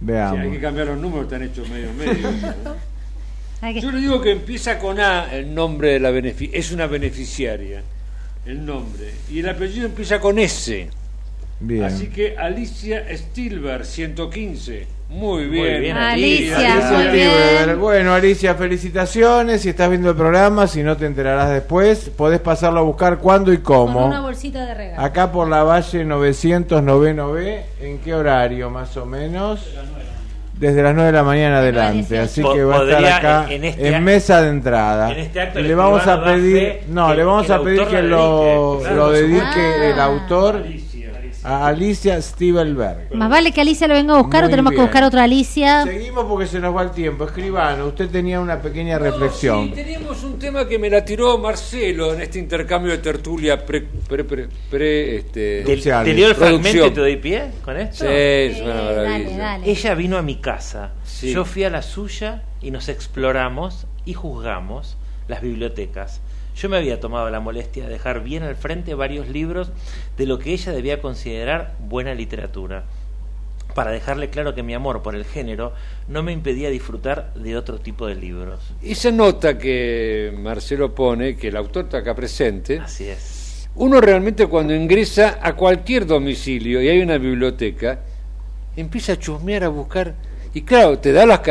[0.00, 0.52] Veamos.
[0.52, 2.28] que cambiar los números, están hechos medio medio.
[3.80, 7.82] Yo le digo que empieza con A el nombre de la benefi es una beneficiaria,
[8.44, 10.88] el nombre, y el apellido empieza con S.
[11.58, 11.82] Bien.
[11.84, 14.86] Así que Alicia Stilber, 115.
[15.08, 15.72] Muy bien.
[15.72, 17.66] Muy bien, Alicia, Alicia muy Tilber.
[17.66, 17.80] bien.
[17.80, 19.62] Bueno, Alicia, felicitaciones.
[19.62, 23.52] Si estás viendo el programa, si no te enterarás después, podés pasarlo a buscar cuándo
[23.52, 24.06] y Con cómo.
[24.06, 25.02] una bolsita de regalo.
[25.02, 29.64] Acá por la Valle 909B, ¿en qué horario más o menos?
[30.58, 34.00] Desde las 9 de la mañana adelante, así que va a estar acá en- este-
[34.00, 35.12] mesa de entrada.
[35.12, 37.94] en este acto y el le vamos a pedir, no, le vamos a pedir autor
[37.94, 39.82] que lo, dedique, claro, lo por dedique supuesto.
[39.84, 40.85] el autor Alicia.
[41.48, 43.14] A Alicia Stivelberg.
[43.14, 44.80] Más vale que Alicia lo venga a buscar Muy o tenemos bien.
[44.80, 45.84] que buscar otra Alicia.
[45.84, 47.24] Seguimos porque se nos va el tiempo.
[47.24, 49.66] Escribano, usted tenía una pequeña No, reflexión.
[49.68, 53.82] sí, tenemos un tema que me la tiró Marcelo en este intercambio de tertulia pre,
[53.82, 58.04] pre, pre, pre, este, ¿Te, te leo el fragmento y te doy pie con esto?
[58.04, 59.02] Sí, es una maravilla.
[59.04, 59.70] dale, dale.
[59.70, 61.30] Ella vino a mi casa, Sí.
[61.32, 64.96] yo fui a la suya y nos exploramos y juzgamos
[65.28, 66.20] las bibliotecas.
[66.56, 69.70] Yo me había tomado la molestia de dejar bien al frente varios libros
[70.16, 72.84] de lo que ella debía considerar buena literatura,
[73.74, 75.74] para dejarle claro que mi amor por el género
[76.08, 78.60] no me impedía disfrutar de otro tipo de libros.
[78.82, 83.68] Esa nota que Marcelo pone, que el autor está acá presente, Así es.
[83.74, 88.00] uno realmente cuando ingresa a cualquier domicilio y hay una biblioteca,
[88.74, 90.14] empieza a chusmear, a buscar,
[90.54, 91.42] y claro, te da las...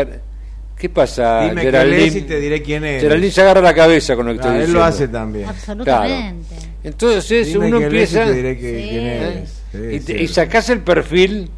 [0.78, 1.98] ¿Qué pasa, Dime Geraldine?
[1.98, 3.02] lees y te diré quién es.
[3.02, 4.80] Geraldine se agarra la cabeza con lo que Ah, estoy él diciendo.
[4.80, 5.46] lo hace también.
[5.48, 6.56] Absolutamente.
[6.84, 8.26] Entonces Dime uno empieza...
[8.26, 8.90] te diré que- Sí.
[8.90, 9.50] quién es.
[9.72, 10.24] Sí, y, te- sí.
[10.24, 11.50] y sacás el perfil,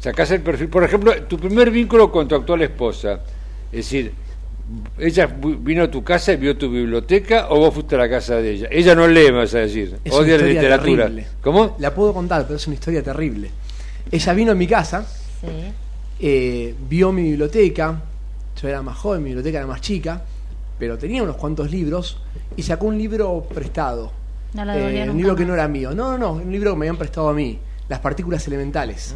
[0.00, 3.20] sacás el perfil, por ejemplo, tu primer vínculo con tu actual esposa,
[3.70, 4.12] es decir,
[4.98, 5.26] ella
[5.58, 8.50] vino a tu casa y vio tu biblioteca o vos fuiste a la casa de
[8.50, 8.68] ella.
[8.70, 11.04] Ella no lee, me vas a decir, Es odia la literatura.
[11.04, 11.26] terrible.
[11.42, 11.76] ¿Cómo?
[11.80, 13.50] La puedo contar, pero es una historia terrible.
[14.10, 15.06] Ella vino a mi casa,
[15.40, 15.46] Sí.
[16.20, 18.00] eh, vio mi biblioteca,
[18.60, 20.22] yo era más joven, mi biblioteca era más chica,
[20.78, 22.18] pero tenía unos cuantos libros
[22.56, 24.12] y sacó un libro prestado.
[24.54, 25.94] No la Eh, un libro que no era mío.
[25.94, 29.14] No, no, no, un libro que me habían prestado a mí, Las partículas elementales.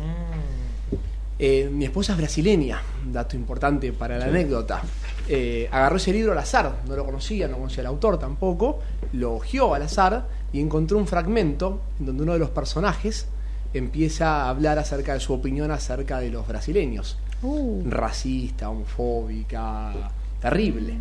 [1.39, 2.83] Eh, mi esposa es brasileña,
[3.13, 4.83] dato importante para la anécdota.
[5.29, 8.81] Eh, agarró ese libro al azar, no lo conocía, no conocía al autor tampoco,
[9.13, 13.27] lo hojeó al azar y encontró un fragmento en donde uno de los personajes
[13.73, 17.19] empieza a hablar acerca de su opinión acerca de los brasileños.
[17.43, 19.93] Uh, Racista, homofóbica,
[20.41, 20.95] terrible.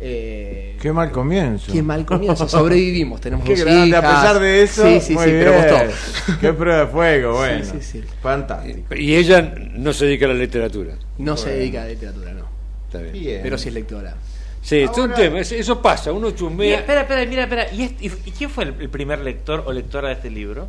[0.00, 1.70] Eh, Qué mal comienzo.
[1.72, 4.84] qué mal comienzo, sobrevivimos, tenemos Qué dos grande, a pesar de eso.
[4.86, 5.64] Sí, sí, muy sí, pero bien.
[5.68, 6.38] costó.
[6.40, 7.64] Qué prueba de fuego, bueno.
[7.64, 8.02] sí, sí.
[8.22, 8.94] Fantástico.
[8.94, 10.94] Y ella no se dedica a la literatura.
[11.18, 12.46] No se dedica a literatura, no.
[12.86, 13.12] Está bien.
[13.12, 13.40] Bien.
[13.42, 14.14] Pero sí es lectora.
[14.62, 16.78] Sí, es un tema, es- eso pasa, uno Y, chusmea.
[16.78, 17.72] espera, espera, mira, espera.
[17.72, 20.68] ¿Y, este- y- quién fue el primer lector o lectora de este libro?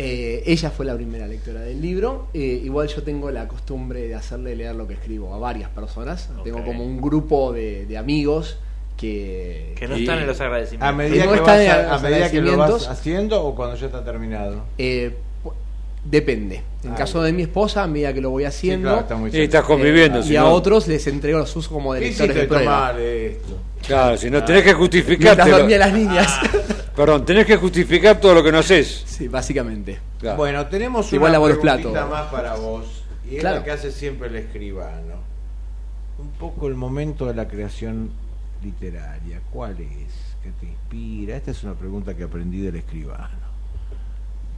[0.00, 2.28] Eh, ella fue la primera lectora del libro.
[2.32, 6.30] Eh, igual yo tengo la costumbre de hacerle leer lo que escribo a varias personas.
[6.44, 8.58] Tengo como un grupo de, de amigos
[8.96, 9.74] que...
[9.76, 10.96] Que no Y- están en los A agradecimientos.
[10.96, 14.62] medida, que, vas a, medida que lo vas haciendo o cuando ya está terminado.
[14.78, 15.14] eh,
[16.04, 16.62] depende.
[16.84, 18.88] En Ah, caso de mi esposa, a medida que lo voy Sí, haciendo...
[18.88, 20.20] claro, está muy Sí, estás eh, conviviendo.
[20.20, 22.64] y si a no- otros les entrego los usos como de ¿Qué lectores de prueba.
[22.64, 23.58] tomar esto?
[23.88, 25.50] Claro, si no tenés que Mientras justificarte.
[25.50, 26.40] dormía las niñas.
[26.94, 29.02] Perdón, tenés que justificar todo lo que no haces.
[29.06, 29.98] sí, básicamente.
[30.20, 30.36] Claro.
[30.36, 32.10] Bueno, tenemos Igual una preguntita platos.
[32.10, 33.02] más para vos.
[33.30, 33.56] Y es Claro.
[33.58, 35.14] la que hace siempre el escribano.
[36.18, 38.10] Un poco el momento de la creación
[38.62, 39.40] literaria.
[39.52, 40.12] ¿Cuál es?
[40.42, 41.36] ¿Qué te inspira?
[41.36, 43.48] Esta es una pregunta que aprendí del escribano.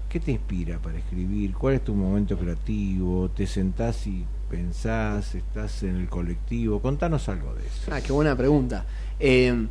[0.09, 1.53] ¿Qué te inspira para escribir?
[1.55, 3.29] ¿Cuál es tu momento creativo?
[3.31, 5.35] ¿Te sentás y pensás?
[5.35, 6.81] ¿Estás en el colectivo?
[6.81, 7.91] Contanos algo de eso.
[7.93, 8.85] Ah, qué buena pregunta.
[9.21, 9.67] Eh,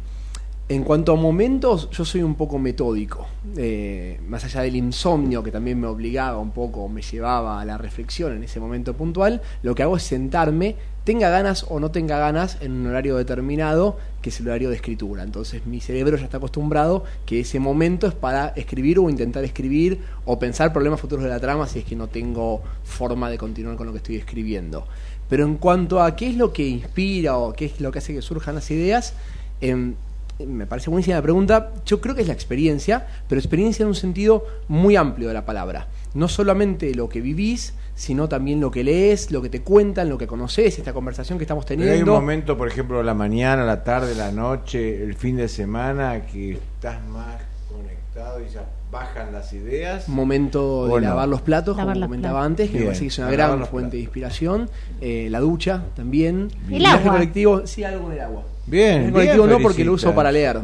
[0.71, 3.25] En cuanto a momentos, yo soy un poco metódico.
[3.57, 7.79] Eh, más allá del insomnio que también me obligaba un poco, me llevaba a la
[7.79, 10.75] reflexión en ese momento puntual, lo que hago es sentarme,
[11.05, 14.75] tenga ganas o no tenga ganas, en un horario determinado, que es el horario de
[14.75, 15.23] escritura.
[15.23, 19.97] Entonces mi cerebro ya está acostumbrado que ese momento es para escribir o intentar escribir
[20.25, 23.75] o pensar problemas futuros de la trama si es que no tengo forma de continuar
[23.75, 24.85] con lo que estoy escribiendo.
[25.29, 28.13] Pero en cuanto a qué es lo que inspira o qué es lo que hace
[28.13, 29.15] que surjan las ideas,
[29.61, 29.95] em,
[30.45, 31.71] me parece buenísima la pregunta.
[31.85, 35.45] Yo creo que es la experiencia, pero experiencia en un sentido muy amplio de la
[35.45, 35.87] palabra.
[36.13, 40.17] No solamente lo que vivís, sino también lo que lees, lo que te cuentan, lo
[40.17, 41.93] que conoces, esta conversación que estamos teniendo.
[41.93, 46.25] hay un momento, por ejemplo, la mañana, la tarde, la noche, el fin de semana,
[46.25, 50.07] que estás más conectado y ya bajan las ideas.
[50.07, 53.65] Momento de lavar los platos, como comentaba antes, que me parece que es una gran
[53.67, 54.69] fuente de inspiración.
[55.01, 56.49] Eh, la ducha también.
[56.71, 57.11] El, agua.
[57.11, 58.43] colectivo, sí, algo con el agua.
[58.69, 60.59] Bien, el colectivo no porque lo uso para leer.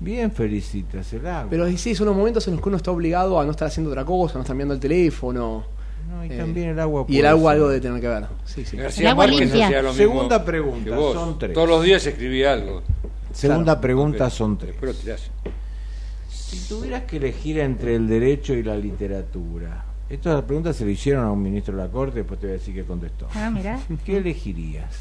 [0.00, 1.46] Bien felicitas el agua.
[1.48, 3.90] Pero sí, son los momentos en los que uno está obligado a no estar haciendo
[3.90, 5.64] otra cosa, a no estar mirando el teléfono.
[6.10, 7.04] No, y también el agua.
[7.08, 8.24] Y el agua algo de tener que ver.
[8.44, 8.76] Sí, sí.
[8.76, 9.92] El agua limpia.
[9.92, 11.52] Segunda pregunta, son tres.
[11.52, 12.82] Todos los días escribí algo.
[13.32, 14.74] Segunda pregunta son tres.
[14.80, 15.30] Pero tirás.
[16.28, 21.24] Si tuvieras que elegir entre el derecho y la literatura, esta pregunta se le hicieron
[21.24, 23.26] a un ministro de la Corte, después te voy a decir que contestó.
[23.34, 23.80] Ah, mira.
[24.04, 24.94] ¿Qué elegirías?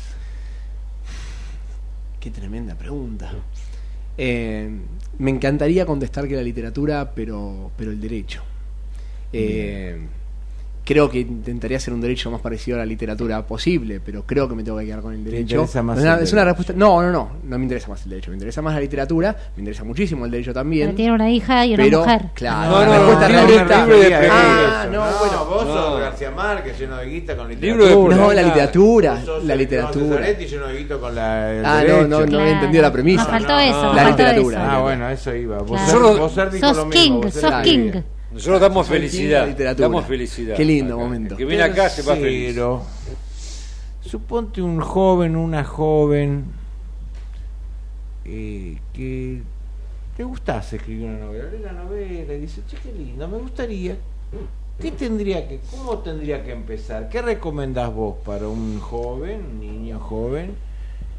[2.22, 3.34] Qué tremenda pregunta.
[4.16, 4.70] Eh,
[5.18, 8.44] me encantaría contestar que la literatura, pero, pero el derecho.
[9.34, 9.98] Eh,
[10.84, 14.56] creo que intentaría hacer un derecho más parecido a la literatura posible, pero creo que
[14.56, 15.64] me tengo que quedar con el derecho.
[15.64, 15.76] es
[16.34, 16.74] una, respuesta.
[16.76, 19.62] No, no, no, no me interesa más el derecho, me interesa más la literatura, me
[19.62, 20.88] interesa muchísimo el derecho también.
[20.88, 22.22] Pero tiene una hija y una mujer.
[22.34, 23.86] Claro, no, no, respuesta realista.
[24.32, 28.16] Ah, no, bueno, vos sos García Márquez lleno de guita con literatura.
[28.16, 30.32] No, la literatura, la literatura.
[30.32, 31.32] lleno de guita con la
[31.64, 33.26] Ah, no, no, no he entendido la premisa.
[33.26, 33.94] Me faltó eso.
[33.94, 34.76] La literatura.
[34.76, 35.60] Ah, bueno, eso iba.
[35.60, 37.92] Vos sos king, sos king.
[38.34, 39.48] Nosotros damos felicidad.
[39.76, 40.56] Damos felicidad.
[40.56, 41.36] Qué lindo momento.
[41.36, 42.58] que viene acá se va feliz.
[44.02, 46.46] Suponte un joven, una joven
[48.26, 49.42] eh, que
[50.18, 53.98] te gustase escribir una novela, lee la novela y dice, che, qué lindo, me gustaría.
[54.80, 57.10] ¿Qué tendría que, cómo tendría que empezar?
[57.10, 60.56] ¿Qué recomendás vos para un joven, un niño joven,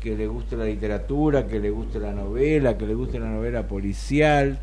[0.01, 3.69] que le guste la literatura, que le guste la novela, que le guste la novela
[3.69, 4.59] policial?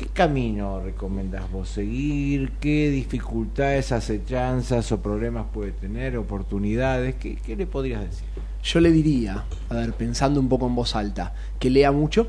[0.00, 2.52] ¿Qué camino recomendás vos seguir?
[2.58, 6.16] ¿Qué dificultades, acechanzas o problemas puede tener?
[6.16, 7.16] ¿Oportunidades?
[7.16, 8.24] ¿Qué, le podrías decir?
[8.64, 12.28] Yo le diría, a ver, pensando un poco en voz alta, que lea mucho,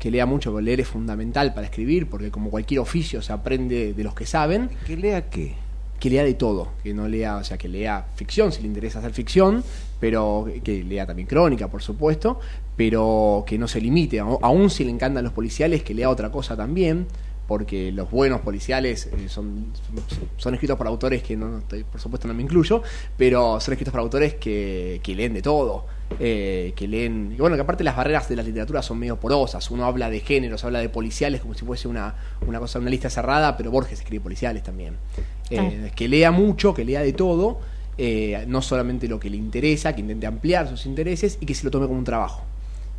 [0.00, 3.94] que lea mucho, porque leer es fundamental para escribir, porque como cualquier oficio se aprende
[3.94, 4.68] de los que saben.
[4.84, 5.54] ¿Que lea qué?
[6.00, 8.98] Que lea de todo, que no lea, o sea, que lea ficción si le interesa
[8.98, 9.62] hacer ficción,
[10.00, 12.40] pero que lea también crónica, por supuesto,
[12.76, 16.56] pero que no se limite, aún si le encantan los policiales, que lea otra cosa
[16.56, 17.06] también,
[17.46, 19.72] porque los buenos policiales eh, son,
[20.36, 22.82] son, escritos por autores que, no, por supuesto, no me incluyo,
[23.16, 25.86] pero son escritos por autores que, que leen de todo,
[26.18, 27.32] eh, que leen.
[27.32, 29.70] Y bueno, que aparte las barreras de la literatura son medio porosas.
[29.70, 32.14] Uno habla de géneros, habla de policiales como si fuese una,
[32.46, 34.96] una cosa, una lista cerrada, pero Borges escribe policiales también.
[35.50, 37.60] Eh, que lea mucho, que lea de todo,
[38.48, 41.70] no solamente lo que le interesa, que intente ampliar sus intereses y que se lo
[41.70, 42.42] tome como un trabajo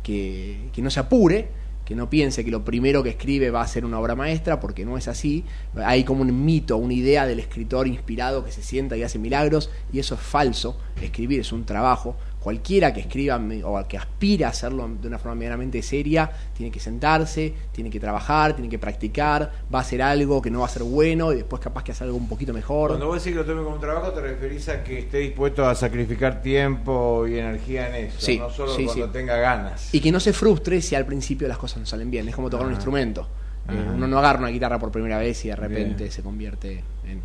[0.08, 1.48] que, no se apure,
[1.84, 4.84] que no piense que lo primero que escribe va a ser una obra maestra, porque
[4.84, 5.44] no es así.
[5.76, 9.70] Hay como un mito, una idea del escritor inspirado que se sienta y hace milagros,
[9.92, 10.78] y eso es falso.
[11.02, 12.16] Escribir es un trabajo,
[12.48, 16.80] cualquiera que escriba o que aspira a hacerlo de una forma medianamente seria, tiene que
[16.80, 20.70] sentarse, tiene que trabajar, tiene que practicar, va a hacer algo que no va a
[20.70, 22.92] ser bueno y después capaz que hace algo un poquito mejor.
[22.92, 25.68] Cuando vos decís que lo tome como un trabajo, te referís a que esté dispuesto
[25.68, 29.94] a sacrificar tiempo y energía en eso, no solo cuando tenga ganas.
[29.94, 32.48] Y que no se frustre si al principio las cosas no salen bien, es como
[32.48, 33.28] tocar un instrumento.
[33.68, 37.20] Eh, uno no agarra una guitarra por primera vez y de repente se convierte en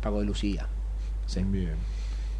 [0.00, 0.68] Pago de Lucía.
[1.26, 1.42] Sí.
[1.42, 1.93] Bien.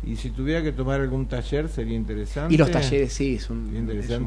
[0.06, 2.52] Y si tuviera que tomar algún taller sería interesante.
[2.54, 3.70] Y los talleres, sí, es un,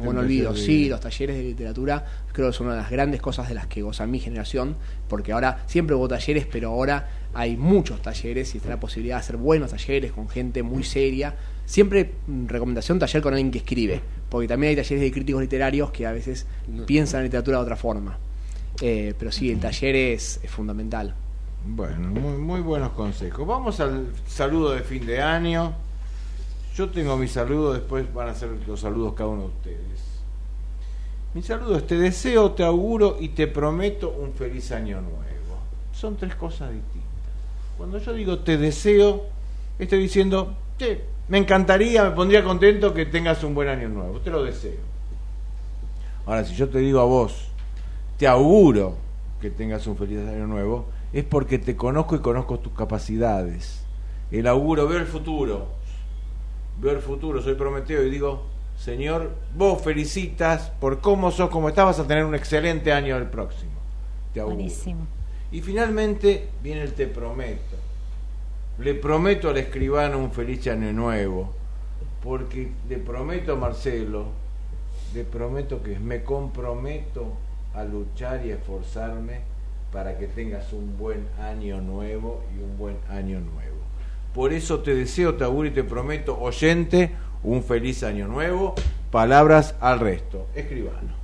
[0.03, 0.55] buen olvido.
[0.55, 3.67] Sí, los talleres de literatura creo que son una de las grandes cosas de las
[3.67, 4.75] que goza mi generación,
[5.07, 9.19] porque ahora siempre hubo talleres, pero ahora hay muchos talleres y está la posibilidad de
[9.19, 11.35] hacer buenos talleres con gente muy seria.
[11.65, 15.91] Siempre mm, recomendación taller con alguien que escribe, porque también hay talleres de críticos literarios
[15.91, 16.47] que a veces
[16.85, 18.17] piensan en literatura de otra forma.
[18.81, 21.13] Eh, pero sí, el taller es fundamental.
[21.69, 23.45] Bueno, muy, muy buenos consejos.
[23.45, 25.73] Vamos al saludo de fin de año.
[26.75, 29.99] Yo tengo mi saludo, después van a ser los saludos cada uno de ustedes.
[31.33, 35.59] Mi saludo es te deseo, te auguro y te prometo un feliz año nuevo.
[35.91, 37.09] Son tres cosas distintas.
[37.77, 39.25] Cuando yo digo te deseo,
[39.77, 44.19] estoy diciendo, che, me encantaría, me pondría contento que tengas un buen año nuevo.
[44.21, 44.79] Te lo deseo.
[46.25, 47.49] Ahora, si yo te digo a vos,
[48.17, 48.95] te auguro
[49.41, 53.83] que tengas un feliz año nuevo, es porque te conozco y conozco tus capacidades.
[54.31, 55.67] El auguro, veo el futuro,
[56.79, 58.43] veo el futuro, soy prometido y digo,
[58.77, 63.27] Señor, vos felicitas por cómo sos, cómo estás, vas a tener un excelente año el
[63.27, 63.71] próximo.
[64.33, 64.57] Te auguro.
[64.57, 65.07] Buenísimo.
[65.51, 67.77] Y finalmente viene el te prometo.
[68.79, 71.53] Le prometo al escribano un feliz año nuevo,
[72.21, 74.25] porque le prometo a Marcelo,
[75.13, 77.33] le prometo que me comprometo
[77.73, 79.56] a luchar y a esforzarme
[79.97, 83.77] para que tengas un buen año nuevo y un buen año nuevo.
[84.31, 87.09] Por eso te deseo, te auguro y te prometo, oyente,
[87.41, 88.75] un feliz año nuevo.
[89.09, 90.49] Palabras al resto.
[90.53, 91.17] Escribano.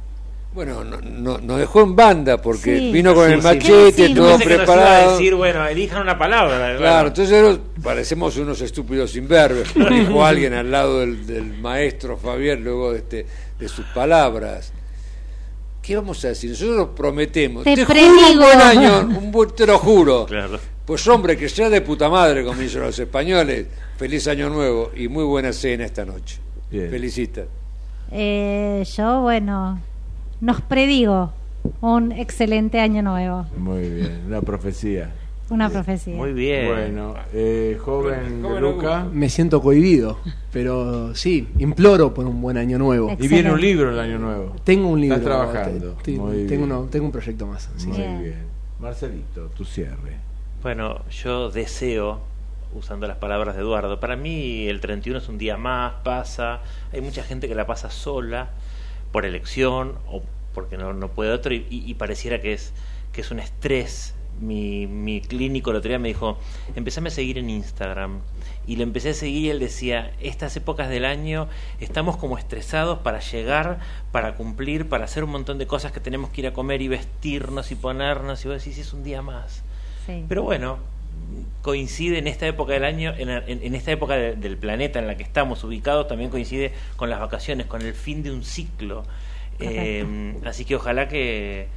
[0.55, 2.91] Bueno, no, no- nos dejó en banda porque Sí.
[2.91, 4.15] vino con Sí, el machete, Sí.
[4.15, 5.11] todo Pensé que nos iba a preparado.
[5.11, 6.75] decir, bueno, elijan una palabra.
[6.75, 12.63] Claro, entonces nos- parecemos unos estúpidos imberbes, dijo alguien al lado del, del maestro Fabián
[12.63, 13.27] luego de, este,
[13.59, 14.73] de sus palabras.
[15.83, 16.49] ¿Qué vamos a decir?
[16.51, 17.63] Nosotros prometemos.
[17.65, 18.31] Te juro predigo.
[18.31, 20.25] un buen año, un buen- te lo juro.
[20.25, 20.57] Claro.
[20.85, 23.67] Pues hombre, que sea de puta madre, como dicen los españoles.
[23.97, 26.39] Feliz año nuevo y muy buena cena esta noche.
[26.71, 26.89] Bien.
[26.89, 27.41] Felicita.
[28.11, 29.79] Eh, yo, bueno,
[30.41, 31.31] nos predigo
[31.81, 33.45] un excelente año nuevo.
[33.57, 35.11] Muy bien, una profecía.
[35.49, 36.15] Una profecía.
[36.15, 36.67] Muy bien.
[36.67, 39.05] Bueno, eh, joven Luca.
[39.11, 40.17] Me siento cohibido,
[40.51, 43.09] pero sí, imploro por un buen año nuevo.
[43.09, 43.25] Excelente.
[43.25, 44.55] Y viene un libro el año nuevo.
[44.63, 45.17] Tengo un libro.
[45.17, 45.91] Estás trabajando.
[46.03, 46.63] te- te- Muy tengo, bien.
[46.63, 47.69] uno- tengo un proyecto más.
[47.77, 47.87] sí.
[47.87, 48.23] Muy Bien.
[48.23, 48.37] bien.
[48.79, 50.17] Marcelito, tu cierre.
[50.61, 52.21] Bueno, yo deseo,
[52.73, 57.01] usando las palabras de Eduardo, para mí el 31 es un día más, pasa, hay
[57.01, 58.49] mucha gente que la pasa sola
[59.11, 60.23] por elección o
[60.55, 62.73] porque no, no puede otro y, y- y pareciera que es,
[63.11, 64.15] que es un estrés.
[64.41, 66.37] Mi, mi clínico el otro día me dijo,
[66.75, 68.19] empezame a seguir en Instagram.
[68.67, 71.47] Y lo empecé a seguir y él decía, estas épocas del año
[71.79, 73.79] estamos como estresados para llegar,
[74.11, 76.87] para cumplir, para hacer un montón de cosas que tenemos que ir a comer y
[76.87, 78.43] vestirnos y ponernos.
[78.43, 79.63] Y vos decís, es un día más.
[80.05, 80.25] Sí.
[80.27, 80.77] Pero bueno,
[81.61, 85.07] coincide en esta época del año, en, en- en esta época de- del planeta en
[85.07, 89.03] la que estamos ubicados, también coincide con las vacaciones, con el fin de un ciclo.
[89.59, 91.67] Eh, así que ojalá que,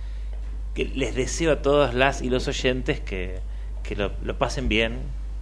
[0.76, 3.40] que les deseo a todas las y los oyentes que,
[3.82, 4.98] que lo, lo pasen bien,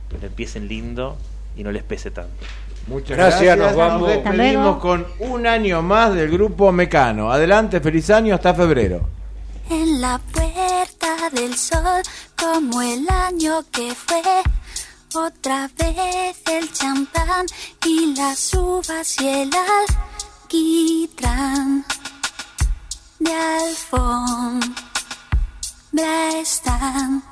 [0.09, 1.19] que lo empiecen lindo
[1.57, 2.47] y no les pese tanto.
[2.87, 3.59] Muchas Gracias, gracias.
[3.59, 4.09] nos vamos.
[4.09, 7.33] Despedimos con un año más del grupo Mecano.
[7.33, 9.09] Adelante, feliz año hasta febrero.
[9.69, 12.03] En la puerta del sol,
[12.39, 14.23] como el año que fue,
[15.15, 17.47] otra vez el champán
[17.85, 19.51] y las uvas y el
[20.45, 21.85] alquitrán
[23.19, 24.94] de alfombra
[26.03, 27.23] están.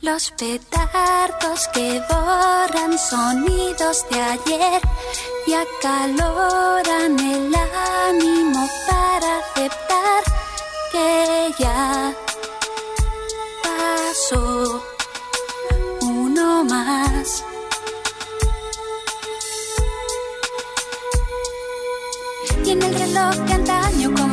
[0.00, 4.80] Los petardos que borran sonidos de ayer
[5.46, 7.54] y acaloran el
[8.08, 10.22] ánimo para aceptar
[10.92, 12.14] que ya
[13.62, 14.82] pasó
[16.00, 17.44] uno más.
[22.64, 24.27] Y en el reloj de antaño